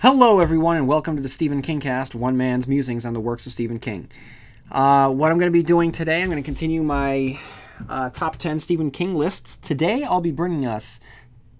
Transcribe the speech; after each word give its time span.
Hello, 0.00 0.38
everyone, 0.38 0.76
and 0.76 0.86
welcome 0.86 1.16
to 1.16 1.22
the 1.22 1.28
Stephen 1.28 1.60
King 1.60 1.80
Cast, 1.80 2.14
one 2.14 2.36
man's 2.36 2.68
musings 2.68 3.04
on 3.04 3.14
the 3.14 3.20
works 3.20 3.46
of 3.46 3.52
Stephen 3.52 3.80
King. 3.80 4.08
Uh, 4.70 5.10
what 5.10 5.32
I'm 5.32 5.38
going 5.38 5.50
to 5.50 5.58
be 5.58 5.64
doing 5.64 5.90
today, 5.90 6.22
I'm 6.22 6.30
going 6.30 6.40
to 6.40 6.46
continue 6.46 6.84
my 6.84 7.40
uh, 7.88 8.08
top 8.10 8.36
10 8.36 8.60
Stephen 8.60 8.92
King 8.92 9.16
lists. 9.16 9.56
Today, 9.56 10.04
I'll 10.04 10.20
be 10.20 10.30
bringing 10.30 10.66
us 10.66 11.00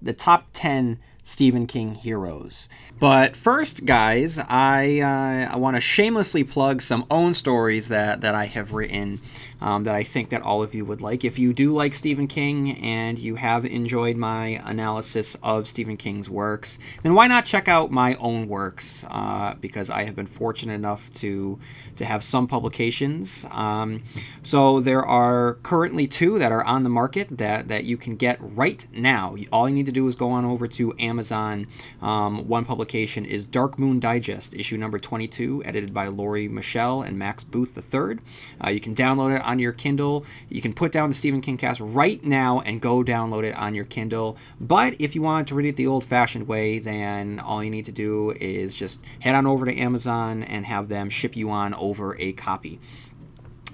the 0.01 0.12
top 0.12 0.46
10 0.53 1.01
Stephen 1.24 1.66
King 1.66 1.96
heroes. 1.96 2.69
But 3.01 3.35
first, 3.35 3.85
guys, 3.85 4.39
I 4.39 5.01
uh, 5.01 5.53
I 5.53 5.57
want 5.57 5.77
to 5.77 5.81
shamelessly 5.81 6.45
plug 6.45 6.81
some 6.81 7.07
own 7.11 7.35
stories 7.35 7.89
that 7.89 8.21
that 8.21 8.37
I 8.37 8.45
have 8.45 8.73
written 8.73 9.21
um, 9.61 9.85
that 9.85 9.95
I 9.95 10.03
think 10.03 10.31
that 10.31 10.43
all 10.43 10.63
of 10.63 10.74
you 10.74 10.85
would 10.85 11.01
like. 11.01 11.24
If 11.24 11.38
you 11.38 11.53
do 11.53 11.72
like 11.72 11.95
Stephen 11.95 12.27
King 12.27 12.79
and 12.79 13.19
you 13.19 13.37
have 13.37 13.65
enjoyed 13.65 14.17
my 14.17 14.61
analysis 14.65 15.37
of 15.42 15.67
Stephen 15.69 15.97
King's 15.97 16.30
works, 16.30 16.79
then 17.02 17.15
why 17.15 17.27
not 17.27 17.45
check 17.45 17.69
out 17.69 17.91
my 17.91 18.15
own 18.16 18.48
works? 18.48 19.05
Uh, 19.09 19.55
because 19.60 19.91
I 19.91 20.05
have 20.05 20.16
been 20.16 20.27
fortunate 20.27 20.74
enough 20.74 21.10
to 21.15 21.59
to 21.96 22.05
have 22.05 22.23
some 22.23 22.46
publications. 22.46 23.45
Um, 23.51 24.02
so 24.42 24.80
there 24.80 25.05
are 25.05 25.55
currently 25.62 26.06
two 26.06 26.38
that 26.38 26.52
are 26.52 26.65
on 26.65 26.84
the 26.84 26.90
market 26.90 27.38
that 27.38 27.68
that 27.68 27.84
you 27.84 27.96
can 27.96 28.16
get 28.16 28.38
right 28.40 28.87
now. 28.93 29.37
All 29.52 29.68
you 29.68 29.74
need 29.74 29.87
to 29.87 29.93
do 29.93 30.06
is 30.09 30.15
go 30.15 30.30
on 30.30 30.45
over 30.45 30.68
to 30.68 30.95
Amazon. 30.98 31.66
Um, 32.01 32.48
one 32.48 32.65
publication 32.65 33.24
is 33.24 33.46
Dark 33.46 33.79
Moon 33.79 34.01
Digest, 34.01 34.54
issue 34.54 34.77
number 34.77 34.98
22, 34.98 35.62
edited 35.65 35.93
by 35.93 36.06
Lori 36.06 36.48
Michelle 36.48 37.02
and 37.02 37.18
Max 37.18 37.45
Booth 37.45 37.77
III. 37.77 38.18
Uh, 38.65 38.70
you 38.70 38.80
can 38.80 38.95
download 38.95 39.37
it 39.37 39.43
on 39.48 39.59
your 39.59 39.73
Kindle. 39.73 40.25
You 40.48 40.61
can 40.61 40.75
put 40.75 40.93
down 40.93 41.09
the 41.09 41.15
Stephen 41.15 41.41
King 41.41 41.57
cast 41.57 41.80
right 41.80 42.23
now 42.23 42.61
and 42.61 42.80
go 42.80 43.02
download 43.02 43.45
it 43.45 43.57
on 43.57 43.74
your 43.74 43.87
Kindle. 43.87 44.37
But 44.61 44.95
if 44.98 45.15
you 45.15 45.23
want 45.23 45.48
to 45.48 45.55
read 45.55 45.66
it 45.66 45.77
the 45.77 45.87
old 45.87 46.05
fashioned 46.05 46.47
way, 46.47 46.79
then 46.79 47.41
all 47.41 47.65
you 47.65 47.71
need 47.71 47.87
to 47.87 47.93
do 47.93 48.33
is 48.33 48.74
just 48.74 49.01
head 49.21 49.34
on 49.34 49.47
over 49.47 49.65
to 49.65 49.77
Amazon 49.77 50.43
and 50.43 50.66
have 50.66 50.88
them 50.88 51.09
ship 51.10 51.35
you 51.35 51.51
on 51.51 51.74
over 51.74 52.16
a 52.18 52.32
copy. 52.32 52.79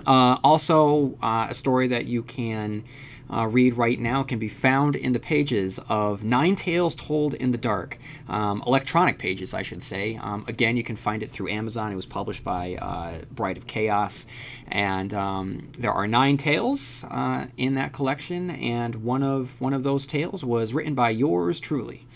Uh, 0.07 0.39
also, 0.43 1.17
uh, 1.23 1.49
a 1.51 1.55
story 1.55 1.89
that 1.89 2.07
you 2.07 2.23
can 2.23 2.85
uh, 3.33 3.47
read 3.47 3.77
right 3.77 3.99
now 3.99 4.23
can 4.23 4.39
be 4.39 4.49
found 4.49 4.97
in 4.97 5.13
the 5.13 5.19
pages 5.19 5.79
of 5.89 6.23
Nine 6.23 6.57
Tales 6.57 6.95
Told 6.95 7.35
in 7.35 7.53
the 7.53 7.59
Dark, 7.59 7.99
um, 8.29 8.63
electronic 8.67 9.19
pages, 9.19 9.55
I 9.55 9.63
should 9.63 9.83
say. 9.83 10.17
Um, 10.17 10.45
again, 10.47 10.77
you 10.77 10.85
can 10.85 10.97
find 10.97 11.23
it 11.23 11.31
through 11.31 11.49
Amazon. 11.49 11.93
It 11.93 11.97
was 11.97 12.07
published 12.07 12.45
by 12.45 12.77
uh, 12.81 13.25
Bride 13.31 13.57
of 13.57 13.67
Chaos, 13.67 14.27
and 14.69 15.13
um, 15.15 15.69
there 15.79 15.93
are 15.93 16.07
nine 16.07 16.37
tales 16.37 17.05
uh, 17.11 17.47
in 17.57 17.75
that 17.75 17.93
collection, 17.93 18.51
and 18.51 18.97
one 18.97 19.23
of 19.23 19.61
one 19.61 19.73
of 19.73 19.83
those 19.83 20.07
tales 20.07 20.45
was 20.45 20.73
written 20.73 20.95
by 20.95 21.11
yours 21.11 21.61
truly, 21.61 22.07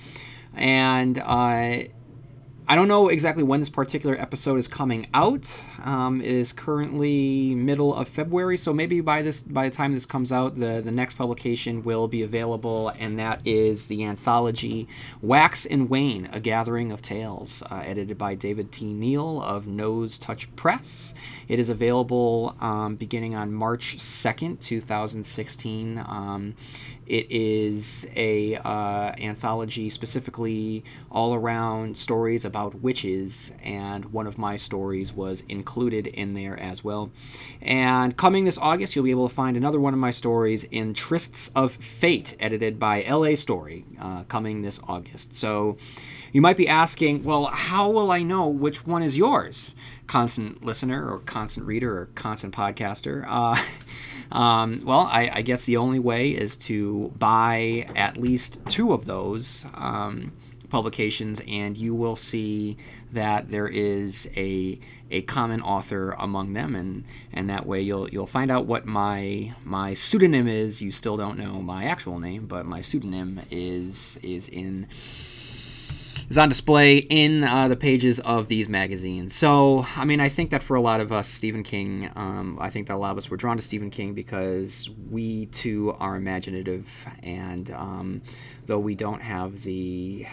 and 0.55 1.19
uh, 1.19 1.84
I 2.70 2.77
don't 2.77 2.86
know 2.86 3.08
exactly 3.08 3.42
when 3.42 3.61
this 3.61 3.70
particular 3.70 4.14
episode 4.20 4.58
is 4.58 4.69
coming 4.69 5.06
out. 5.14 5.48
Um, 5.83 6.20
is 6.20 6.52
currently 6.52 7.55
middle 7.55 7.94
of 7.94 8.08
February, 8.08 8.58
so 8.58 8.75
maybe 8.75 9.00
by 9.00 9.22
this 9.22 9.42
by 9.42 9.66
the 9.70 9.75
time 9.75 9.94
this 9.94 10.05
comes 10.05 10.30
out, 10.30 10.58
the 10.58 10.83
the 10.84 10.92
next 10.92 11.14
publication 11.14 11.83
will 11.83 12.08
be 12.08 12.22
available, 12.22 12.92
and 12.98 13.19
that 13.19 13.41
is 13.47 13.86
the 13.86 14.05
anthology 14.05 14.86
"Wax 15.22 15.64
and 15.64 15.88
Wane: 15.88 16.28
A 16.30 16.41
Gathering 16.41 16.92
of 16.92 17.00
Tales," 17.00 17.62
uh, 17.70 17.83
edited 17.86 18.19
by 18.19 18.34
David 18.34 18.70
T. 18.70 18.92
Neal 18.92 19.42
of 19.42 19.64
Nosetouch 19.64 20.55
Press. 20.55 21.14
It 21.48 21.58
is 21.58 21.70
available 21.70 22.55
um, 22.60 22.97
beginning 22.97 23.34
on 23.34 23.50
March 23.50 23.98
second, 23.98 24.60
two 24.60 24.82
thousand 24.82 25.25
sixteen. 25.25 26.05
Um, 26.06 26.55
it 27.09 27.27
is 27.31 28.06
a 28.14 28.56
uh, 28.56 29.12
anthology 29.19 29.89
specifically 29.89 30.84
all 31.11 31.34
around 31.34 31.97
stories 31.97 32.45
about 32.45 32.77
witches, 32.77 33.50
and 33.62 34.12
one 34.12 34.27
of 34.27 34.37
my 34.37 34.56
stories 34.56 35.12
was 35.12 35.42
included 35.48 36.06
in 36.06 36.34
there 36.34 36.59
as 36.61 36.84
well. 36.84 37.11
And 37.62 38.17
coming 38.17 38.45
this 38.45 38.59
August, 38.59 38.94
you'll 38.94 39.06
be 39.06 39.10
able 39.10 39.28
to 39.28 39.34
find 39.34 39.56
another 39.56 39.81
one 39.81 39.94
of 39.94 40.00
my 40.00 40.10
stories 40.10 40.65
in 40.65 40.93
Trysts 40.93 41.50
of 41.55 41.72
Fate, 41.72 42.37
edited 42.38 42.78
by 42.78 43.03
L.A. 43.05 43.37
Story, 43.37 43.87
uh, 43.99 44.25
coming 44.25 44.61
this 44.61 44.78
August. 44.87 45.32
So 45.32 45.78
you 46.32 46.43
might 46.43 46.59
be 46.59 46.69
asking, 46.69 47.25
well, 47.25 47.47
how 47.47 47.91
will 47.91 48.11
I 48.11 48.22
know 48.22 48.49
which 48.49 48.87
one 48.87 49.03
is 49.03 49.16
yours? 49.16 49.75
Constant 50.08 50.64
listener, 50.64 51.08
or 51.08 51.20
constant 51.20 51.66
reader, 51.66 51.96
or 51.96 52.06
constant 52.16 52.52
podcaster. 52.52 53.24
Uh, 53.28 53.62
Um, 54.30 54.80
well, 54.84 55.08
I, 55.10 55.30
I, 55.36 55.42
guess 55.42 55.64
the 55.64 55.78
only 55.78 55.98
way 55.98 56.30
is 56.30 56.56
to 56.58 57.12
buy 57.19 57.88
at 57.96 58.19
least 58.19 58.60
two 58.69 58.92
of 58.92 59.06
those 59.06 59.64
um, 59.74 60.32
publications, 60.69 61.41
and 61.48 61.78
you 61.78 61.94
will 61.94 62.16
see 62.16 62.76
that 63.12 63.48
there 63.48 63.69
is 63.69 64.28
a 64.36 64.78
a 65.10 65.22
common 65.22 65.62
author 65.62 66.10
among 66.19 66.52
them, 66.52 66.75
and 66.75 67.04
and 67.32 67.48
that 67.48 67.64
way 67.64 67.80
you'll 67.80 68.10
you'll 68.10 68.26
find 68.26 68.50
out 68.50 68.66
what 68.66 68.84
my 68.84 69.54
my 69.64 69.94
pseudonym 69.94 70.46
is. 70.46 70.82
You 70.82 70.90
still 70.90 71.16
don't 71.16 71.38
know 71.38 71.62
my 71.62 71.84
actual 71.84 72.19
name, 72.19 72.46
but 72.46 72.66
my 72.66 72.82
pseudonym 72.82 73.40
is 73.50 74.19
is 74.22 74.46
in 74.48 74.88
is 76.28 76.37
on 76.37 76.49
display 76.49 76.99
in 76.99 77.44
uh, 77.44 77.69
the 77.69 77.77
pages 77.77 78.21
of 78.21 78.49
these 78.49 78.69
magazines. 78.69 79.34
So, 79.34 79.87
I 79.97 80.05
mean, 80.05 80.21
I 80.21 80.28
think 80.28 80.50
that 80.50 80.62
for 80.62 80.77
a 80.77 80.81
lot 80.81 81.00
of 81.00 81.11
us, 81.11 81.28
Stephen 81.28 81.62
King, 81.62 82.11
um, 82.16 82.59
I 82.61 82.71
think 82.71 82.89
that 82.89 82.94
a 82.94 82.99
lot 82.99 83.12
of 83.12 83.19
us 83.19 83.31
were 83.31 83.37
drawn 83.37 83.56
to 83.56 83.62
Stephen 83.62 83.91
King 83.91 84.15
because 84.15 84.91
we 85.11 85.47
too 85.47 85.94
are 85.99 86.17
imaginative, 86.17 87.06
and 87.22 87.71
um, 87.71 88.22
though 88.67 88.78
we 88.78 88.94
don't 88.94 89.22
have 89.22 89.62
the 89.62 90.27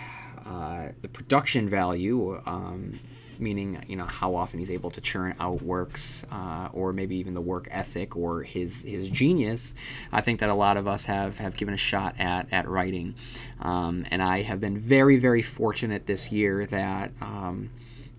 uh, 0.45 0.89
the 1.01 1.07
production 1.07 1.67
value. 1.69 2.41
Um, 2.45 2.99
meaning 3.39 3.83
you 3.87 3.95
know 3.95 4.05
how 4.05 4.35
often 4.35 4.59
he's 4.59 4.71
able 4.71 4.91
to 4.91 5.01
churn 5.01 5.35
out 5.39 5.61
works, 5.61 6.25
uh, 6.31 6.69
or 6.73 6.93
maybe 6.93 7.15
even 7.17 7.33
the 7.33 7.41
work 7.41 7.67
ethic 7.71 8.15
or 8.15 8.43
his 8.43 8.83
his 8.83 9.07
genius. 9.09 9.73
I 10.11 10.21
think 10.21 10.39
that 10.39 10.49
a 10.49 10.53
lot 10.53 10.77
of 10.77 10.87
us 10.87 11.05
have 11.05 11.37
have 11.39 11.55
given 11.57 11.73
a 11.73 11.77
shot 11.77 12.15
at 12.19 12.51
at 12.51 12.67
writing, 12.67 13.15
um, 13.59 14.05
and 14.11 14.21
I 14.21 14.41
have 14.41 14.59
been 14.59 14.77
very 14.77 15.17
very 15.17 15.41
fortunate 15.41 16.05
this 16.05 16.31
year 16.31 16.65
that 16.67 17.11
um, 17.21 17.69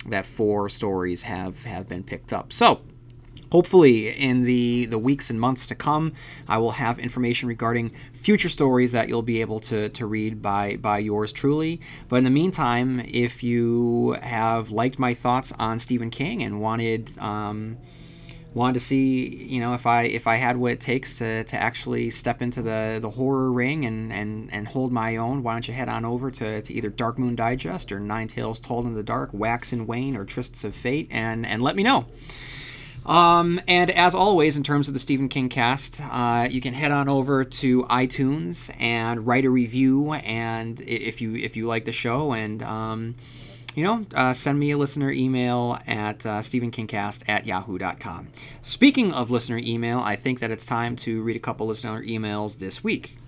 that 0.07 0.27
four 0.27 0.69
stories 0.69 1.23
have 1.23 1.65
have 1.65 1.89
been 1.89 2.03
picked 2.03 2.33
up. 2.33 2.53
So 2.53 2.81
hopefully 3.53 4.09
in 4.09 4.43
the 4.43 4.87
the 4.87 4.99
weeks 4.99 5.31
and 5.31 5.41
months 5.41 5.67
to 5.67 5.75
come 5.75 6.13
i 6.49 6.59
will 6.59 6.73
have 6.73 6.99
information 6.99 7.49
regarding 7.49 7.91
future 8.27 8.49
stories 8.49 8.91
that 8.91 9.09
you'll 9.09 9.23
be 9.23 9.41
able 9.41 9.61
to, 9.61 9.89
to 9.91 10.05
read 10.05 10.43
by 10.43 10.75
by 10.77 10.99
yours 10.99 11.33
truly. 11.33 11.81
But 12.09 12.17
in 12.17 12.25
the 12.25 12.31
meantime 12.31 13.01
if 13.07 13.45
you 13.45 14.17
have 14.21 14.73
liked 14.73 14.99
my 14.99 15.15
thoughts 15.15 15.53
on 15.61 15.79
stephen 15.79 16.11
king 16.11 16.43
and 16.43 16.61
wanted 16.61 17.17
um, 17.19 17.79
wanted 18.53 18.75
to 18.75 18.81
see 18.81 19.47
you 19.47 19.61
know 19.61 19.75
if 19.75 19.87
i 19.87 20.03
if 20.05 20.27
i 20.27 20.37
had 20.37 20.57
what 20.57 20.73
it 20.73 20.81
takes 20.81 21.19
to, 21.19 21.45
to 21.45 21.57
actually 21.57 22.11
step 22.11 22.43
into 22.43 22.63
the 22.63 22.99
the 23.01 23.11
horror 23.11 23.53
ring 23.53 23.85
and 23.85 24.13
and 24.13 24.53
and 24.53 24.67
hold 24.67 24.91
my 24.91 25.17
own 25.17 25.45
why 25.45 25.53
don't 25.53 25.69
you 25.69 25.75
head 25.75 25.89
on 25.89 26.05
over 26.05 26.31
to, 26.31 26.63
to 26.63 26.73
either 26.73 26.89
dark 26.89 27.19
moon 27.19 27.37
digest 27.37 27.93
or 27.93 28.01
nine 28.01 28.27
tales 28.27 28.59
told 28.59 28.87
in 28.87 28.95
the 28.95 29.05
dark 29.05 29.31
wax 29.33 29.73
and 29.73 29.87
wane 29.87 30.17
or 30.17 30.25
trysts 30.25 30.65
of 30.65 30.75
fate 30.75 31.07
and 31.11 31.47
and 31.47 31.63
let 31.63 31.77
me 31.77 31.83
know 31.83 32.07
um, 33.07 33.61
and 33.69 33.91
as 33.93 34.15
always, 34.15 34.57
in 34.57 34.65
terms 34.65 34.89
of 34.89 34.95
the 34.95 35.01
Stephen 35.01 35.29
King 35.29 35.49
cast, 35.49 36.01
uh, 36.01 36.49
you 36.51 36.61
can 36.61 36.75
head 36.75 36.91
on 36.91 37.09
over 37.09 37.45
to 37.45 37.85
iTunes 37.85 38.75
and 38.81 39.27
write 39.27 39.45
a 39.45 39.51
review. 39.51 40.13
And 40.13 40.81
if 40.81 41.21
you 41.21 41.37
if 41.37 41.57
you 41.57 41.67
like 41.67 41.85
the 41.85 41.93
show, 41.93 42.33
and 42.33 42.63
um, 42.65 43.15
you 43.77 43.85
know, 43.85 44.07
uh, 44.15 44.33
send 44.33 44.59
me 44.59 44.73
a 44.73 44.77
listener 44.77 45.13
email 45.13 45.79
at 45.87 46.27
uh, 46.27 46.41
StephenKingcast 46.41 47.29
at 47.29 47.47
yahoo.com. 47.47 48.29
Speaking 48.61 49.13
of 49.13 49.31
listener 49.31 49.59
email, 49.59 50.01
I 50.01 50.17
think 50.17 50.41
that 50.41 50.51
it's 50.51 50.67
time 50.67 50.97
to 50.97 51.23
read 51.23 51.37
a 51.37 51.41
couple 51.41 51.67
listener 51.67 52.03
emails 52.03 52.59
this 52.59 52.83
week. 52.83 53.19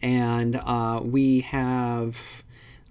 And 0.00 0.56
uh, 0.56 1.00
we 1.04 1.40
have 1.40 2.42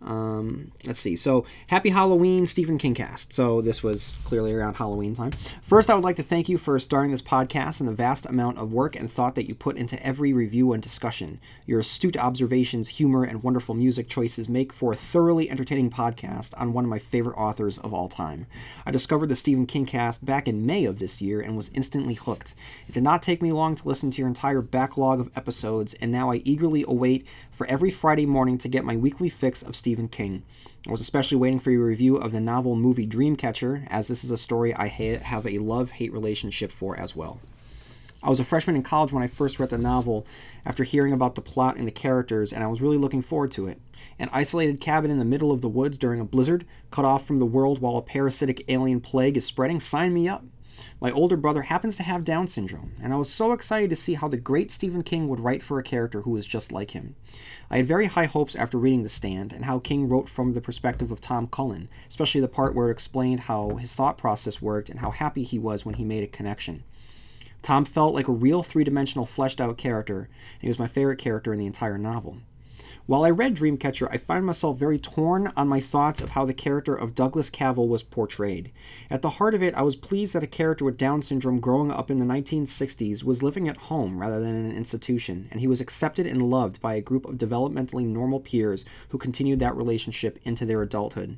um, 0.03 0.72
let's 0.86 1.00
see. 1.00 1.15
So, 1.15 1.45
happy 1.68 1.89
Halloween, 1.89 2.48
Stephen 2.48 2.77
King 2.77 2.95
cast. 2.95 3.33
So, 3.33 3.62
this 3.62 3.83
was 3.83 4.15
clearly 4.24 4.51
around 4.51 4.75
Halloween 4.75 5.15
time. 5.15 5.31
First, 5.62 5.89
I 5.89 5.95
would 5.95 6.03
like 6.03 6.15
to 6.15 6.24
thank 6.24 6.50
you 6.50 6.57
for 6.57 6.80
starting 6.80 7.12
this 7.12 7.21
podcast 7.21 7.80
and 7.80 7.88
the 7.88 7.94
vast 7.94 8.25
amount 8.25 8.57
of 8.57 8.74
work 8.74 8.95
and 8.95 9.12
thought 9.12 9.36
that 9.36 9.48
you 9.48 9.53
put 9.53 9.77
into 9.77 10.01
every 10.03 10.33
review 10.33 10.74
and 10.74 10.81
discussion. 10.81 11.39
Your 11.68 11.81
astute 11.81 12.18
observations, 12.18 12.89
humor, 12.89 13.24
and 13.24 13.44
wonderful 13.44 13.75
music 13.75 14.09
choices 14.09 14.50
make 14.50 14.74
for 14.74 14.94
a 14.94 14.95
thoroughly 14.95 15.50
entertaining 15.50 15.92
podcast 15.92 16.54
on 16.57 16.74
one 16.74 16.83
of 16.83 16.89
my 16.89 17.00
favorite 17.00 17.38
authors 17.38 17.77
of 17.77 17.94
all 17.94 18.07
time. 18.07 18.47
I 18.86 18.92
discovered 18.92 19.30
the 19.30 19.36
Stephen 19.36 19.68
King 19.68 19.86
cast 19.86 20.25
back 20.25 20.47
in 20.47 20.65
May 20.65 20.86
of 20.86 20.97
this 20.97 21.21
year 21.21 21.42
and 21.42 21.56
was 21.56 21.69
instantly 21.75 22.15
hooked. 22.15 22.56
It 22.88 22.94
did 22.94 23.04
not 23.04 23.21
take 23.21 23.42
me 23.42 23.51
long 23.51 23.75
to 23.75 23.88
listen 23.88 24.09
to 24.12 24.18
your 24.18 24.27
entire 24.27 24.62
backlog 24.62 25.19
of 25.19 25.30
episodes, 25.36 25.94
and 25.95 26.12
now 26.12 26.31
I 26.31 26.38
eagerly 26.38 26.83
await 26.88 27.27
for 27.51 27.68
every 27.68 27.92
Friday 27.92 28.25
morning 28.25 28.57
to 28.57 28.68
get 28.68 28.83
my 28.83 28.95
weekly 28.95 29.30
fix 29.30 29.62
of 29.62 29.75
Stephen 29.75 29.91
King. 30.12 30.44
I 30.88 30.92
was 30.92 31.02
especially 31.02 31.38
waiting 31.38 31.60
for 31.60 31.72
your 31.72 31.86
review 31.86 32.16
of 32.16 32.32
the 32.32 32.40
novel 32.40 32.76
movie 32.76 33.06
Dreamcatcher, 33.06 33.88
as 33.88 34.08
this 34.08 34.24
is 34.24 34.32
a 34.32 34.38
story 34.38 34.74
I 34.74 34.88
ha- 34.88 35.24
have 35.24 35.46
a 35.46 35.60
love 35.60 35.92
hate 35.92 36.14
relationship 36.14 36.72
for 36.72 37.00
as 37.00 37.16
well. 37.16 37.40
I 38.24 38.30
was 38.30 38.40
a 38.40 38.44
freshman 38.44 38.76
in 38.76 38.84
college 38.84 39.12
when 39.12 39.24
I 39.24 39.28
first 39.28 39.60
read 39.60 39.72
the 39.72 39.78
novel 39.78 40.26
after 40.66 40.84
hearing 40.84 41.12
about 41.12 41.36
the 41.36 41.42
plot 41.42 41.78
and 41.78 41.88
the 41.88 41.92
characters, 41.92 42.54
and 42.54 42.64
I 42.64 42.68
was 42.68 42.82
really 42.82 42.98
looking 42.98 43.22
forward 43.22 43.52
to 43.54 43.68
it. 43.68 43.80
An 44.20 44.30
isolated 44.32 44.80
cabin 44.80 45.10
in 45.10 45.20
the 45.20 45.26
middle 45.26 45.52
of 45.52 45.62
the 45.62 45.70
woods 45.70 45.98
during 45.98 46.20
a 46.20 46.26
blizzard, 46.26 46.66
cut 46.92 47.06
off 47.06 47.26
from 47.26 47.38
the 47.38 47.46
world 47.46 47.80
while 47.80 47.98
a 47.98 48.02
parasitic 48.02 48.64
alien 48.68 49.02
plague 49.02 49.38
is 49.38 49.46
spreading, 49.46 49.80
sign 49.80 50.14
me 50.14 50.28
up. 50.28 50.44
My 51.00 51.12
older 51.12 51.36
brother 51.36 51.63
happens 51.63 51.98
to 51.98 52.04
have 52.04 52.24
Down 52.24 52.48
syndrome, 52.48 52.94
and 53.01 53.13
I 53.13 53.16
was 53.16 53.31
so 53.31 53.51
excited 53.51 53.89
to 53.89 53.95
see 53.95 54.13
how 54.13 54.28
the 54.28 54.38
great 54.38 54.72
Stephen 54.72 55.04
King 55.04 55.28
would 55.28 55.39
write 55.39 55.63
for 55.63 55.80
a 55.80 55.83
character 55.83 56.22
who 56.22 56.31
was 56.31 56.45
just 56.45 56.72
like 56.72 56.92
him. 56.92 57.16
I 57.69 57.78
had 57.78 57.86
very 57.86 58.07
high 58.07 58.25
hopes 58.25 58.56
after 58.56 58.78
reading 58.78 59.04
The 59.04 59.10
Stand, 59.10 59.54
and 59.54 59.66
how 59.66 59.80
King 59.80 60.07
wrote 60.07 60.30
from 60.30 60.54
the 60.54 60.62
perspective 60.62 61.12
of 61.12 61.22
Tom 61.22 61.48
Cullen, 61.48 61.89
especially 62.10 62.42
the 62.42 62.48
part 62.48 62.75
where 62.75 62.89
it 62.89 62.92
explained 62.92 63.42
how 63.42 63.75
his 63.75 63.94
thought 63.94 64.18
process 64.18 64.62
worked 64.62 64.89
and 64.89 65.00
how 65.00 65.12
happy 65.12 65.44
he 65.44 65.57
was 65.57 65.86
when 65.86 65.95
he 65.95 66.04
made 66.04 66.24
a 66.24 66.28
connection. 66.28 66.83
Tom 67.62 67.86
felt 67.86 68.16
like 68.16 68.28
a 68.28 68.33
real 68.33 68.63
three 68.63 68.83
dimensional, 68.83 69.25
fleshed 69.25 69.62
out 69.62 69.78
character, 69.78 70.30
and 70.54 70.62
he 70.62 70.68
was 70.68 70.80
my 70.80 70.88
favorite 70.88 71.19
character 71.19 71.54
in 71.54 71.60
the 71.60 71.66
entire 71.66 71.98
novel. 71.98 72.39
While 73.06 73.24
I 73.24 73.30
read 73.30 73.56
Dreamcatcher, 73.56 74.07
I 74.12 74.18
find 74.18 74.45
myself 74.45 74.78
very 74.78 74.98
torn 74.98 75.51
on 75.57 75.68
my 75.68 75.80
thoughts 75.80 76.22
of 76.22 76.30
how 76.30 76.45
the 76.45 76.54
character 76.54 76.95
of 76.95 77.16
Douglas 77.16 77.50
Cavell 77.50 77.88
was 77.88 78.04
portrayed. 78.04 78.72
At 79.10 79.22
the 79.22 79.31
heart 79.31 79.54
of 79.54 79.62
it, 79.62 79.74
I 79.75 79.81
was 79.81 79.95
pleased 79.95 80.33
that 80.33 80.44
a 80.44 80.48
character 80.48 80.86
with 80.86 80.98
Down 80.98 81.22
syndrome 81.22 81.60
growing 81.60 81.92
up 81.92 82.10
in 82.10 82.19
the 82.19 82.25
1960s 82.25 83.24
was 83.24 83.44
living 83.44 83.68
at 83.68 83.78
home 83.78 84.19
rather 84.19 84.39
than 84.39 84.56
in 84.56 84.66
an 84.66 84.78
institution, 84.78 85.48
and 85.51 85.60
he 85.60 85.68
was 85.68 85.81
accepted 85.81 86.25
and 86.25 86.50
loved 86.50 86.80
by 86.80 86.94
a 86.95 87.01
group 87.01 87.25
of 87.25 87.38
developmentally 87.38 88.06
normal 88.06 88.39
peers 88.39 88.86
who 89.10 89.18
continued 89.18 89.60
that 89.60 89.75
relationship 89.75 90.39
into 90.44 90.66
their 90.66 90.81
adulthood. 90.81 91.38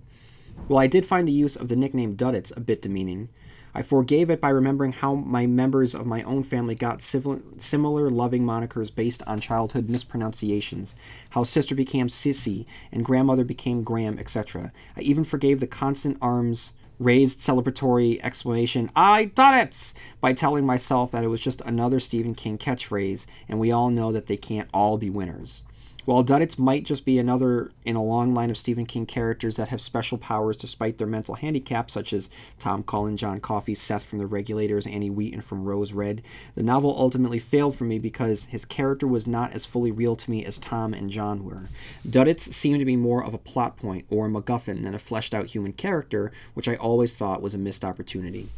While 0.68 0.84
I 0.84 0.88
did 0.88 1.06
find 1.06 1.28
the 1.28 1.32
use 1.32 1.56
of 1.56 1.68
the 1.68 1.76
nickname 1.76 2.16
Duddits 2.16 2.56
a 2.56 2.60
bit 2.60 2.82
demeaning, 2.82 3.30
I 3.76 3.82
forgave 3.82 4.30
it 4.30 4.40
by 4.40 4.50
remembering 4.50 4.92
how 4.92 5.16
my 5.16 5.48
members 5.48 5.96
of 5.96 6.06
my 6.06 6.22
own 6.24 6.44
family 6.44 6.76
got 6.76 7.02
similar 7.02 8.10
loving 8.10 8.44
monikers 8.44 8.94
based 8.94 9.24
on 9.26 9.40
childhood 9.40 9.90
mispronunciations, 9.90 10.96
how 11.32 11.44
sister 11.44 11.74
became 11.74 12.08
Sissy 12.08 12.66
and 12.92 13.04
grandmother 13.04 13.44
became 13.44 13.84
Graham, 13.84 14.20
etc. 14.20 14.72
I 14.96 15.02
even 15.02 15.24
forgave 15.24 15.60
the 15.60 15.68
constant 15.68 16.18
arms 16.22 16.74
raised 17.00 17.40
celebratory 17.40 18.20
exclamation, 18.22 18.92
I 18.96 19.26
done 19.26 19.58
it! 19.60 19.94
by 20.22 20.34
telling 20.34 20.66
myself 20.66 21.12
that 21.12 21.24
it 21.24 21.28
was 21.30 21.42
just 21.42 21.62
another 21.62 22.00
Stephen 22.00 22.36
King 22.36 22.58
catchphrase, 22.58 23.26
and 23.50 23.60
we 23.60 23.72
all 23.72 23.90
know 23.90 24.12
that 24.12 24.28
they 24.28 24.38
can't 24.38 24.70
all 24.74 24.98
be 24.98 25.10
winners. 25.10 25.64
While 26.06 26.26
Duddits 26.26 26.60
might 26.60 26.84
just 26.84 27.06
be 27.06 27.18
another 27.18 27.72
in 27.86 27.96
a 27.96 28.04
long 28.04 28.34
line 28.34 28.50
of 28.50 28.58
Stephen 28.58 28.86
King 28.86 29.06
characters 29.06 29.56
that 29.56 29.70
have 29.70 29.80
special 29.80 30.18
powers 30.18 30.58
despite 30.58 30.98
their 30.98 31.08
mental 31.08 31.36
handicaps, 31.36 31.94
such 31.94 32.12
as 32.12 32.30
Tom 32.60 32.84
Cullen, 32.84 33.16
John 33.16 33.40
Coffey, 33.40 33.74
Seth 33.74 34.04
from 34.04 34.20
The 34.20 34.26
Regulators, 34.26 34.86
Annie 34.86 35.10
Wheaton 35.10 35.40
from 35.40 35.64
Rose 35.64 35.94
Red, 35.94 36.22
the 36.56 36.64
novel 36.64 36.94
ultimately 36.98 37.40
failed 37.40 37.78
for 37.78 37.86
me 37.86 38.00
because 38.00 38.46
his 38.46 38.66
character 38.66 39.08
was 39.08 39.28
not 39.28 39.54
as 39.54 39.66
fully 39.66 39.92
real 39.92 40.18
to 40.18 40.30
me 40.30 40.44
as 40.44 40.60
Tom 40.60 40.94
and 40.94 41.10
John 41.10 41.46
were. 41.46 41.70
Duddits 42.06 42.52
seemed 42.54 42.80
to 42.80 42.86
be 42.86 42.98
more 42.98 43.24
of 43.24 43.34
a 43.34 43.38
plot 43.38 43.78
point 43.78 44.06
or 44.10 44.26
a 44.26 44.30
MacGuffin 44.30 44.84
than 44.84 44.96
a 44.96 45.00
fleshed 45.00 45.34
out 45.34 45.48
human 45.48 45.72
character, 45.72 46.34
which 46.54 46.68
I 46.68 46.76
always 46.76 47.16
thought 47.16 47.42
was 47.42 47.54
a 47.54 47.58
missed 47.58 47.86
opportunity. 47.86 48.50